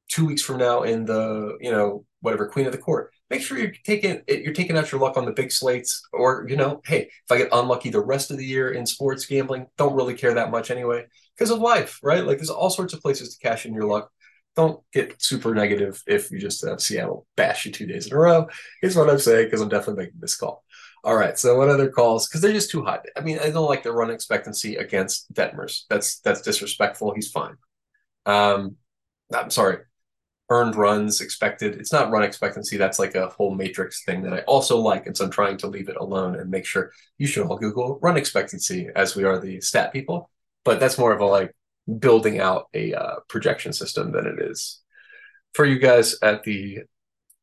two 0.10 0.26
weeks 0.26 0.42
from 0.42 0.58
now 0.58 0.84
in 0.84 1.06
the, 1.06 1.58
you 1.62 1.72
know, 1.72 2.06
whatever, 2.26 2.48
Queen 2.48 2.66
of 2.66 2.72
the 2.72 2.78
Court. 2.78 3.14
Make 3.30 3.42
sure 3.42 3.58
you're 3.58 3.72
taking 3.84 4.22
you're 4.28 4.54
taking 4.54 4.78
out 4.78 4.92
your 4.92 5.02
luck 5.02 5.18
on 5.18 5.26
the 5.26 5.32
big 5.32 5.52
slates 5.52 6.04
or 6.14 6.46
you 6.48 6.56
know 6.56 6.82
hey 6.86 7.04
if 7.04 7.32
i 7.32 7.38
get 7.38 7.50
unlucky 7.52 7.90
the 7.90 8.00
rest 8.00 8.30
of 8.30 8.38
the 8.38 8.46
year 8.46 8.72
in 8.72 8.86
sports 8.86 9.26
gambling 9.26 9.66
don't 9.78 9.96
really 9.96 10.14
care 10.14 10.34
that 10.34 10.52
much 10.52 10.70
anyway. 10.70 11.06
Because 11.36 11.52
of 11.52 11.60
life 11.60 12.00
right? 12.04 12.26
Like 12.26 12.38
there's 12.38 12.50
all 12.50 12.70
sorts 12.70 12.94
of 12.94 13.02
places 13.02 13.36
to 13.36 13.40
cash 13.40 13.66
in 13.66 13.74
your 13.74 13.86
luck. 13.86 14.12
Don't 14.56 14.82
get 14.94 15.22
super 15.22 15.54
negative 15.54 16.02
if 16.08 16.32
you 16.32 16.40
just 16.40 16.66
have 16.66 16.82
seattle 16.82 17.28
bash 17.36 17.66
you 17.66 17.72
two 17.72 17.86
days 17.88 18.08
in 18.08 18.14
a 18.14 18.18
row 18.18 18.48
is 18.82 18.96
what 18.96 19.10
i'm 19.10 19.20
saying 19.20 19.46
because 19.48 19.62
i'm 19.62 19.70
definitely 19.70 20.06
making 20.06 20.20
this 20.20 20.36
call. 20.36 20.64
All 21.04 21.16
right 21.16 21.38
so 21.38 21.58
what 21.58 21.70
other 21.70 21.90
calls? 21.90 22.28
Because 22.28 22.42
they're 22.42 22.54
just 22.54 22.72
too 22.72 22.84
hot 22.84 23.06
i 23.18 23.22
mean 23.22 23.40
i 23.40 23.50
don't 23.50 23.70
like 23.70 23.84
the 23.84 23.92
run 23.92 24.12
expectancy 24.12 24.76
against 24.76 25.34
detmers. 25.34 25.82
That's 25.90 26.20
that's 26.20 26.42
disrespectful. 26.42 27.14
He's 27.16 27.32
fine. 27.32 27.56
Um 28.26 28.76
i'm 29.34 29.50
sorry 29.50 29.80
earned 30.50 30.76
runs 30.76 31.22
expected. 31.22 31.76
It's 31.76 31.92
not 31.92 32.12
run 32.12 32.24
expectancy. 32.24 32.78
That's 32.78 33.00
like 33.00 33.16
a 33.16 33.30
whole 33.30 33.56
matrix 33.56 34.04
thing 34.04 34.22
that 34.24 34.34
I 34.34 34.40
also 34.42 34.78
like. 34.78 35.08
And 35.08 35.18
so 35.18 35.26
I'm 35.26 35.32
trying 35.32 35.58
to 35.58 35.68
leave 35.68 35.90
it 35.90 35.98
alone 35.98 36.36
and 36.36 36.52
make 36.52 36.66
sure 36.66 36.92
you 37.18 37.28
should 37.28 37.48
all 37.48 37.58
Google 37.58 38.00
run 38.02 38.18
expectancy 38.18 38.90
as 38.96 39.16
we 39.16 39.24
are 39.24 39.40
the 39.40 39.60
stat 39.62 39.92
people. 39.92 40.30
But 40.64 40.80
that's 40.80 40.98
more 40.98 41.14
of 41.14 41.22
a 41.22 41.26
like 41.26 41.56
building 42.00 42.40
out 42.40 42.68
a 42.74 42.94
uh, 42.94 43.16
projection 43.28 43.74
system 43.74 44.12
than 44.12 44.26
it 44.26 44.40
is 44.40 44.82
for 45.54 45.66
you 45.66 45.80
guys 45.80 46.16
at 46.22 46.44
the 46.44 46.80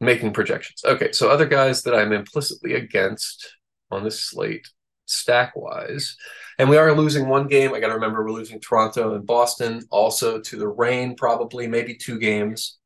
making 0.00 0.32
projections. 0.32 0.82
Okay, 0.84 1.12
so 1.12 1.30
other 1.30 1.46
guys 1.46 1.82
that 1.82 1.94
I'm 1.94 2.12
implicitly 2.12 2.74
against 2.74 3.56
on 3.90 4.04
this 4.04 4.20
slate 4.20 4.68
stack 5.06 5.54
wise. 5.56 6.16
And 6.58 6.68
we 6.68 6.76
are 6.76 6.92
losing 6.92 7.28
one 7.28 7.48
game. 7.48 7.72
I 7.72 7.80
got 7.80 7.88
to 7.88 7.94
remember 7.94 8.24
we're 8.24 8.32
losing 8.32 8.60
Toronto 8.60 9.14
and 9.14 9.26
Boston, 9.26 9.82
also 9.90 10.40
to 10.40 10.56
the 10.56 10.68
rain, 10.68 11.14
probably, 11.16 11.66
maybe 11.66 11.94
two 11.94 12.18
games. 12.18 12.78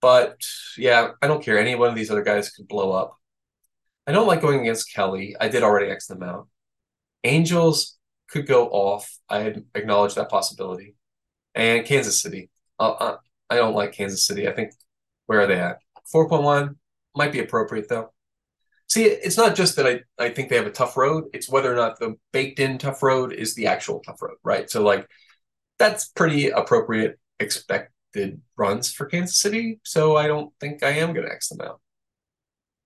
But 0.00 0.40
yeah, 0.76 1.12
I 1.22 1.26
don't 1.26 1.42
care. 1.42 1.58
Any 1.58 1.74
one 1.74 1.88
of 1.88 1.94
these 1.94 2.10
other 2.10 2.22
guys 2.22 2.50
could 2.50 2.68
blow 2.68 2.92
up. 2.92 3.16
I 4.06 4.12
don't 4.12 4.26
like 4.26 4.40
going 4.40 4.60
against 4.60 4.92
Kelly. 4.92 5.34
I 5.40 5.48
did 5.48 5.62
already 5.62 5.90
X 5.90 6.06
them 6.06 6.22
out. 6.22 6.48
Angels 7.24 7.96
could 8.28 8.46
go 8.46 8.68
off. 8.68 9.18
I 9.28 9.56
acknowledge 9.74 10.14
that 10.14 10.28
possibility. 10.28 10.94
And 11.54 11.84
Kansas 11.84 12.20
City. 12.20 12.50
Uh, 12.78 12.90
uh, 12.90 13.16
I 13.50 13.56
don't 13.56 13.74
like 13.74 13.92
Kansas 13.92 14.26
City. 14.26 14.46
I 14.46 14.52
think 14.52 14.72
where 15.26 15.40
are 15.40 15.46
they 15.46 15.58
at? 15.58 15.78
4.1 16.14 16.76
might 17.16 17.32
be 17.32 17.40
appropriate 17.40 17.88
though. 17.88 18.12
See, 18.88 19.04
it's 19.04 19.36
not 19.36 19.56
just 19.56 19.76
that 19.76 19.86
I, 19.86 20.00
I 20.22 20.28
think 20.30 20.48
they 20.48 20.56
have 20.56 20.66
a 20.66 20.70
tough 20.70 20.96
road, 20.96 21.24
it's 21.32 21.50
whether 21.50 21.72
or 21.72 21.76
not 21.76 21.98
the 21.98 22.14
baked 22.32 22.60
in 22.60 22.78
tough 22.78 23.02
road 23.02 23.32
is 23.32 23.54
the 23.54 23.66
actual 23.66 24.00
tough 24.00 24.22
road, 24.22 24.36
right? 24.44 24.70
So, 24.70 24.84
like, 24.84 25.08
that's 25.78 26.08
pretty 26.08 26.50
appropriate 26.50 27.18
expect 27.40 27.92
did 28.12 28.40
runs 28.56 28.92
for 28.92 29.06
Kansas 29.06 29.38
City, 29.38 29.80
so 29.84 30.16
I 30.16 30.26
don't 30.26 30.52
think 30.60 30.82
I 30.82 30.90
am 30.90 31.12
going 31.12 31.26
to 31.26 31.32
X 31.32 31.48
them 31.48 31.66
out. 31.66 31.80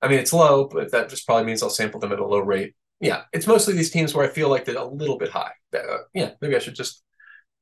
I 0.02 0.08
mean, 0.08 0.18
it's 0.18 0.32
low, 0.32 0.66
but 0.66 0.92
that 0.92 1.08
just 1.08 1.26
probably 1.26 1.44
means 1.44 1.62
I'll 1.62 1.70
sample 1.70 2.00
them 2.00 2.12
at 2.12 2.20
a 2.20 2.26
low 2.26 2.40
rate. 2.40 2.74
Yeah, 3.00 3.22
it's 3.32 3.46
mostly 3.46 3.74
these 3.74 3.90
teams 3.90 4.14
where 4.14 4.26
I 4.26 4.32
feel 4.32 4.48
like 4.48 4.64
they're 4.64 4.76
a 4.76 4.84
little 4.84 5.18
bit 5.18 5.30
high. 5.30 5.52
Uh, 5.74 5.98
yeah, 6.14 6.32
maybe 6.40 6.56
I 6.56 6.58
should 6.58 6.74
just 6.74 7.02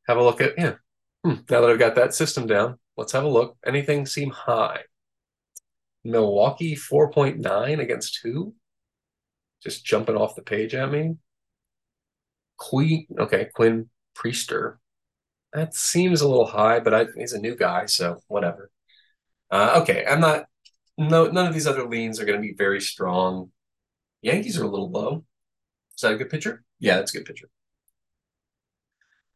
have 0.07 0.17
a 0.17 0.23
look 0.23 0.41
at, 0.41 0.55
yeah. 0.57 0.75
Hmm, 1.25 1.35
now 1.51 1.61
that 1.61 1.71
I've 1.71 1.79
got 1.79 1.95
that 1.97 2.15
system 2.15 2.47
down, 2.47 2.79
let's 2.97 3.13
have 3.13 3.25
a 3.25 3.29
look. 3.29 3.57
Anything 3.67 4.07
seem 4.07 4.31
high? 4.31 4.83
Milwaukee 6.05 6.77
4.9 6.77 7.81
against 7.81 8.21
who? 8.23 8.55
Just 9.63 9.85
jumping 9.85 10.17
off 10.17 10.37
the 10.37 10.43
page 10.43 10.75
at 10.75 10.91
me. 10.91 11.17
Queen, 12.57 13.07
okay, 13.19 13.49
Quinn 13.55 13.89
Priester 14.17 14.79
that 15.53 15.75
seems 15.75 16.21
a 16.21 16.29
little 16.29 16.47
high, 16.47 16.81
but 16.81 16.95
I, 16.95 17.07
he's 17.17 17.33
a 17.33 17.41
new 17.41 17.57
guy, 17.57 17.87
so 17.87 18.19
whatever. 18.29 18.71
Uh, 19.51 19.81
okay, 19.83 20.05
I'm 20.07 20.21
not. 20.21 20.47
No, 20.99 21.29
none 21.29 21.47
of 21.47 21.55
these 21.55 21.67
other 21.67 21.89
leans 21.89 22.21
are 22.21 22.25
going 22.25 22.41
to 22.41 22.47
be 22.47 22.55
very 22.55 22.81
strong. 22.81 23.51
Yankees 24.21 24.59
are 24.59 24.65
a 24.65 24.69
little 24.69 24.91
low. 24.91 25.25
Is 25.97 26.03
that 26.03 26.13
a 26.13 26.17
good 26.17 26.31
pitcher? 26.31 26.65
Yeah, 26.81 26.97
that's 26.97 27.15
a 27.15 27.19
good 27.19 27.27
pitcher. 27.27 27.49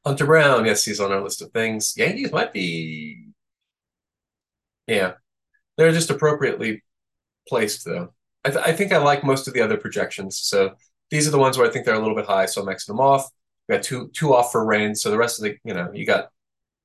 Hunter 0.05 0.27
Brown, 0.27 0.65
yes, 0.65 0.85
he's 0.85 0.99
on 1.01 1.13
our 1.13 1.23
list 1.23 1.41
of 1.43 1.53
things. 1.53 1.95
Yankees 1.97 2.33
might 2.33 2.53
be. 2.53 3.29
Yeah, 4.89 5.13
they're 5.77 5.93
just 5.93 6.11
appropriately 6.11 6.83
placed, 7.49 7.85
though. 7.85 8.13
I, 8.45 8.51
th- 8.51 8.65
I 8.67 8.73
think 8.73 8.93
I 8.93 8.99
like 8.99 9.23
most 9.23 9.47
of 9.47 9.55
the 9.55 9.61
other 9.61 9.77
projections. 9.77 10.41
So 10.41 10.75
these 11.11 11.29
are 11.29 11.31
the 11.31 11.39
ones 11.39 11.57
where 11.57 11.67
I 11.67 11.71
think 11.71 11.87
they're 11.87 11.95
a 11.95 12.01
little 12.01 12.17
bit 12.17 12.27
high, 12.27 12.47
so 12.47 12.61
I'm 12.61 12.67
Xing 12.67 12.87
them 12.87 13.01
off. 13.01 13.29
We 13.69 13.77
got 13.77 13.85
two 13.85 14.11
two 14.15 14.35
off 14.35 14.53
for 14.53 14.65
rain, 14.65 14.95
so 14.95 15.11
the 15.11 15.19
rest 15.19 15.39
of 15.39 15.45
the 15.45 15.57
you 15.65 15.75
know 15.75 15.91
you 15.93 16.07
got 16.07 16.29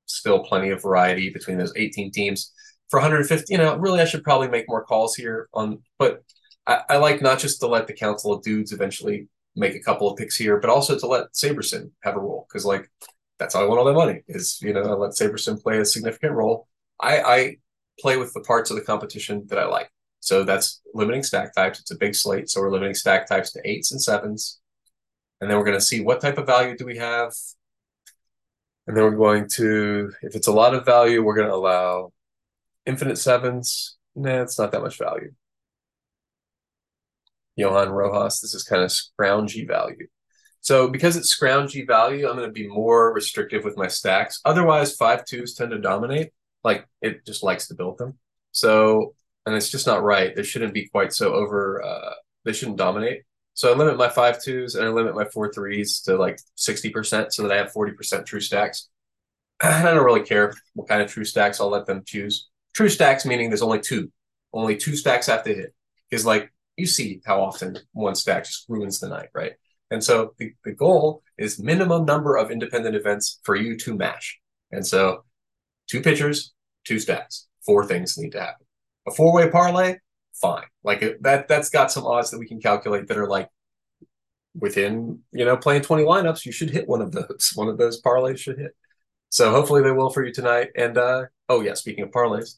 still 0.05 0.39
plenty 0.39 0.69
of 0.69 0.81
variety 0.81 1.29
between 1.29 1.57
those 1.57 1.73
18 1.75 2.11
teams. 2.11 2.53
For 2.89 2.99
150, 2.99 3.53
you 3.53 3.57
know, 3.57 3.75
really 3.77 3.99
I 3.99 4.05
should 4.05 4.23
probably 4.23 4.47
make 4.47 4.65
more 4.69 4.83
calls 4.83 5.15
here 5.15 5.49
on, 5.53 5.79
but 5.99 6.23
I, 6.65 6.81
I 6.89 6.97
like 6.97 7.21
not 7.21 7.39
just 7.39 7.59
to 7.59 7.67
let 7.67 7.87
the 7.87 7.93
council 7.93 8.31
of 8.33 8.43
dudes 8.43 8.71
eventually 8.71 9.27
make 9.55 9.75
a 9.75 9.81
couple 9.81 10.09
of 10.09 10.17
picks 10.17 10.37
here, 10.37 10.59
but 10.59 10.69
also 10.69 10.97
to 10.97 11.07
let 11.07 11.33
SaberSim 11.33 11.91
have 12.03 12.15
a 12.15 12.19
role 12.19 12.45
because 12.47 12.63
like 12.65 12.89
that's 13.39 13.55
how 13.55 13.61
I 13.61 13.67
want 13.67 13.79
all 13.79 13.85
that 13.85 13.93
money 13.93 14.21
is 14.27 14.59
you 14.61 14.73
know 14.73 14.83
I 14.83 14.93
let 14.93 15.11
SaberSim 15.11 15.61
play 15.61 15.79
a 15.79 15.85
significant 15.85 16.33
role. 16.33 16.67
I, 16.99 17.21
I 17.21 17.57
play 17.99 18.17
with 18.17 18.33
the 18.33 18.41
parts 18.41 18.69
of 18.69 18.77
the 18.77 18.83
competition 18.83 19.45
that 19.49 19.59
I 19.59 19.65
like. 19.65 19.91
So 20.19 20.43
that's 20.43 20.81
limiting 20.93 21.23
stack 21.23 21.53
types. 21.53 21.79
It's 21.79 21.91
a 21.91 21.97
big 21.97 22.15
slate. 22.15 22.49
So 22.49 22.61
we're 22.61 22.71
limiting 22.71 22.93
stack 22.93 23.27
types 23.27 23.51
to 23.53 23.61
eights 23.69 23.91
and 23.91 24.01
sevens. 24.01 24.59
And 25.39 25.49
then 25.49 25.57
we're 25.57 25.65
going 25.65 25.77
to 25.77 25.85
see 25.85 26.01
what 26.01 26.21
type 26.21 26.37
of 26.37 26.47
value 26.47 26.75
do 26.75 26.85
we 26.85 26.97
have. 26.97 27.33
And 28.87 28.95
then 28.95 29.03
we're 29.03 29.11
going 29.11 29.47
to, 29.55 30.11
if 30.21 30.35
it's 30.35 30.47
a 30.47 30.51
lot 30.51 30.73
of 30.73 30.85
value, 30.85 31.21
we're 31.21 31.35
going 31.35 31.47
to 31.47 31.53
allow 31.53 32.11
infinite 32.85 33.17
sevens. 33.17 33.97
Nah, 34.15 34.41
it's 34.41 34.57
not 34.57 34.71
that 34.71 34.81
much 34.81 34.97
value. 34.97 35.33
Johan 37.55 37.89
Rojas, 37.89 38.39
this 38.39 38.53
is 38.53 38.63
kind 38.63 38.83
of 38.83 38.91
scroungy 38.91 39.67
value. 39.67 40.07
So 40.61 40.89
because 40.89 41.15
it's 41.15 41.35
scroungy 41.35 41.85
value, 41.85 42.27
I'm 42.27 42.35
going 42.35 42.47
to 42.47 42.53
be 42.53 42.67
more 42.67 43.13
restrictive 43.13 43.63
with 43.63 43.77
my 43.77 43.87
stacks. 43.87 44.41
Otherwise, 44.45 44.95
five 44.95 45.25
twos 45.25 45.53
tend 45.53 45.71
to 45.71 45.79
dominate. 45.79 46.31
Like 46.63 46.87
it 47.01 47.25
just 47.25 47.43
likes 47.43 47.67
to 47.67 47.75
build 47.75 47.97
them. 47.97 48.17
So, 48.51 49.15
and 49.45 49.55
it's 49.55 49.69
just 49.69 49.87
not 49.87 50.03
right. 50.03 50.35
They 50.35 50.43
shouldn't 50.43 50.73
be 50.73 50.87
quite 50.89 51.13
so 51.13 51.33
over, 51.33 51.83
uh, 51.83 52.13
they 52.43 52.53
shouldn't 52.53 52.77
dominate. 52.77 53.23
So 53.57 53.73
I 53.73 53.75
limit 53.75 53.97
my 53.97 54.07
five 54.07 54.39
twos 54.39 54.75
and 54.75 54.85
I 54.85 54.89
limit 54.89 55.15
my 55.15 55.25
four 55.25 55.51
threes 55.51 56.01
to 56.01 56.15
like 56.15 56.39
60% 56.57 57.33
so 57.33 57.41
that 57.41 57.51
I 57.51 57.57
have 57.57 57.73
40% 57.73 58.23
true 58.23 58.39
stacks. 58.39 58.87
I 59.59 59.81
don't 59.81 60.05
really 60.05 60.21
care 60.21 60.53
what 60.75 60.87
kind 60.87 61.01
of 61.01 61.11
true 61.11 61.25
stacks 61.25 61.59
I'll 61.59 61.71
let 61.71 61.87
them 61.87 62.03
choose. 62.05 62.49
True 62.75 62.87
stacks 62.87 63.25
meaning 63.25 63.49
there's 63.49 63.63
only 63.63 63.79
two. 63.79 64.11
Only 64.53 64.77
two 64.77 64.95
stacks 64.95 65.25
have 65.25 65.43
to 65.45 65.55
hit. 65.55 65.73
Because 66.07 66.23
like 66.23 66.53
you 66.75 66.85
see 66.85 67.19
how 67.25 67.41
often 67.41 67.79
one 67.93 68.13
stack 68.13 68.45
just 68.45 68.65
ruins 68.69 68.99
the 68.99 69.09
night, 69.09 69.29
right? 69.33 69.53
And 69.89 70.03
so 70.03 70.35
the, 70.37 70.53
the 70.63 70.73
goal 70.73 71.23
is 71.39 71.57
minimum 71.57 72.05
number 72.05 72.35
of 72.35 72.51
independent 72.51 72.95
events 72.95 73.39
for 73.43 73.55
you 73.55 73.75
to 73.77 73.95
mash. 73.95 74.39
And 74.71 74.85
so 74.85 75.23
two 75.89 76.01
pitchers, 76.01 76.53
two 76.85 76.99
stacks, 76.99 77.47
four 77.65 77.87
things 77.87 78.19
need 78.19 78.33
to 78.33 78.39
happen. 78.39 78.67
A 79.07 79.11
four-way 79.11 79.49
parlay, 79.49 79.95
fine. 80.41 80.65
Like 80.83 81.01
that 81.21 81.47
that's 81.47 81.69
got 81.69 81.91
some 81.91 82.05
odds 82.05 82.31
that 82.31 82.39
we 82.39 82.47
can 82.47 82.59
calculate 82.59 83.07
that 83.07 83.17
are 83.17 83.27
like 83.27 83.49
within, 84.55 85.19
you 85.31 85.45
know, 85.45 85.57
playing 85.57 85.83
20 85.83 86.03
lineups, 86.03 86.45
you 86.45 86.51
should 86.51 86.69
hit 86.69 86.87
one 86.87 87.01
of 87.01 87.11
those. 87.11 87.51
One 87.55 87.67
of 87.67 87.77
those 87.77 88.01
parlays 88.01 88.39
should 88.39 88.57
hit. 88.57 88.75
So 89.29 89.51
hopefully 89.51 89.83
they 89.83 89.91
will 89.91 90.09
for 90.09 90.25
you 90.25 90.33
tonight. 90.33 90.69
And 90.75 90.97
uh 90.97 91.25
oh 91.49 91.61
yeah, 91.61 91.73
speaking 91.73 92.03
of 92.03 92.11
parlays, 92.11 92.55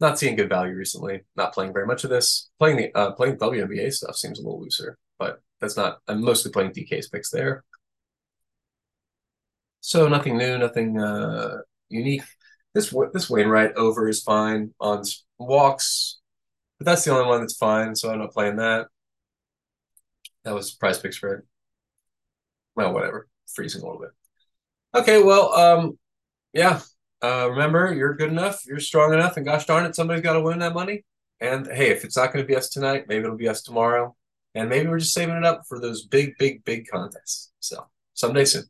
not 0.00 0.18
seeing 0.18 0.36
good 0.36 0.48
value 0.48 0.74
recently. 0.74 1.22
Not 1.36 1.54
playing 1.54 1.72
very 1.72 1.86
much 1.86 2.04
of 2.04 2.10
this. 2.10 2.50
Playing 2.58 2.76
the 2.76 2.94
uh 2.94 3.12
playing 3.12 3.36
WNBA 3.36 3.92
stuff 3.92 4.16
seems 4.16 4.38
a 4.38 4.42
little 4.42 4.60
looser, 4.60 4.98
but 5.18 5.42
that's 5.60 5.76
not 5.76 5.98
I'm 6.08 6.22
mostly 6.22 6.52
playing 6.52 6.72
DK's 6.72 7.08
picks 7.08 7.30
there. 7.30 7.64
So 9.80 10.08
nothing 10.08 10.36
new, 10.36 10.58
nothing 10.58 11.00
uh 11.00 11.58
unique. 11.88 12.22
This 12.74 12.94
this 13.12 13.28
Wainwright 13.30 13.72
over 13.74 14.08
is 14.08 14.22
fine 14.22 14.74
on 14.80 15.02
walks. 15.38 16.19
But 16.80 16.86
that's 16.86 17.04
the 17.04 17.12
only 17.12 17.28
one 17.28 17.40
that's 17.40 17.58
fine, 17.58 17.94
so 17.94 18.10
I'm 18.10 18.20
not 18.20 18.32
playing 18.32 18.56
that. 18.56 18.86
That 20.44 20.54
was 20.54 20.74
PrizePicks 20.74 21.12
spread. 21.12 21.42
Well, 22.74 22.94
whatever. 22.94 23.28
Freezing 23.54 23.82
a 23.82 23.84
little 23.84 24.00
bit. 24.00 24.12
Okay, 24.94 25.22
well, 25.22 25.52
um, 25.52 25.98
yeah. 26.54 26.80
Uh, 27.22 27.50
remember, 27.50 27.92
you're 27.92 28.14
good 28.14 28.30
enough, 28.30 28.64
you're 28.66 28.80
strong 28.80 29.12
enough, 29.12 29.36
and 29.36 29.44
gosh 29.44 29.66
darn 29.66 29.84
it, 29.84 29.94
somebody's 29.94 30.22
got 30.22 30.32
to 30.32 30.40
win 30.40 30.60
that 30.60 30.72
money. 30.72 31.04
And 31.38 31.66
hey, 31.66 31.90
if 31.90 32.02
it's 32.02 32.16
not 32.16 32.32
going 32.32 32.42
to 32.42 32.48
be 32.48 32.56
us 32.56 32.70
tonight, 32.70 33.04
maybe 33.08 33.24
it'll 33.24 33.36
be 33.36 33.48
us 33.48 33.62
tomorrow. 33.62 34.16
And 34.54 34.70
maybe 34.70 34.88
we're 34.88 35.00
just 35.00 35.12
saving 35.12 35.36
it 35.36 35.44
up 35.44 35.64
for 35.68 35.78
those 35.78 36.06
big, 36.06 36.32
big, 36.38 36.64
big 36.64 36.88
contests. 36.88 37.52
So 37.60 37.86
someday 38.14 38.46
soon. 38.46 38.64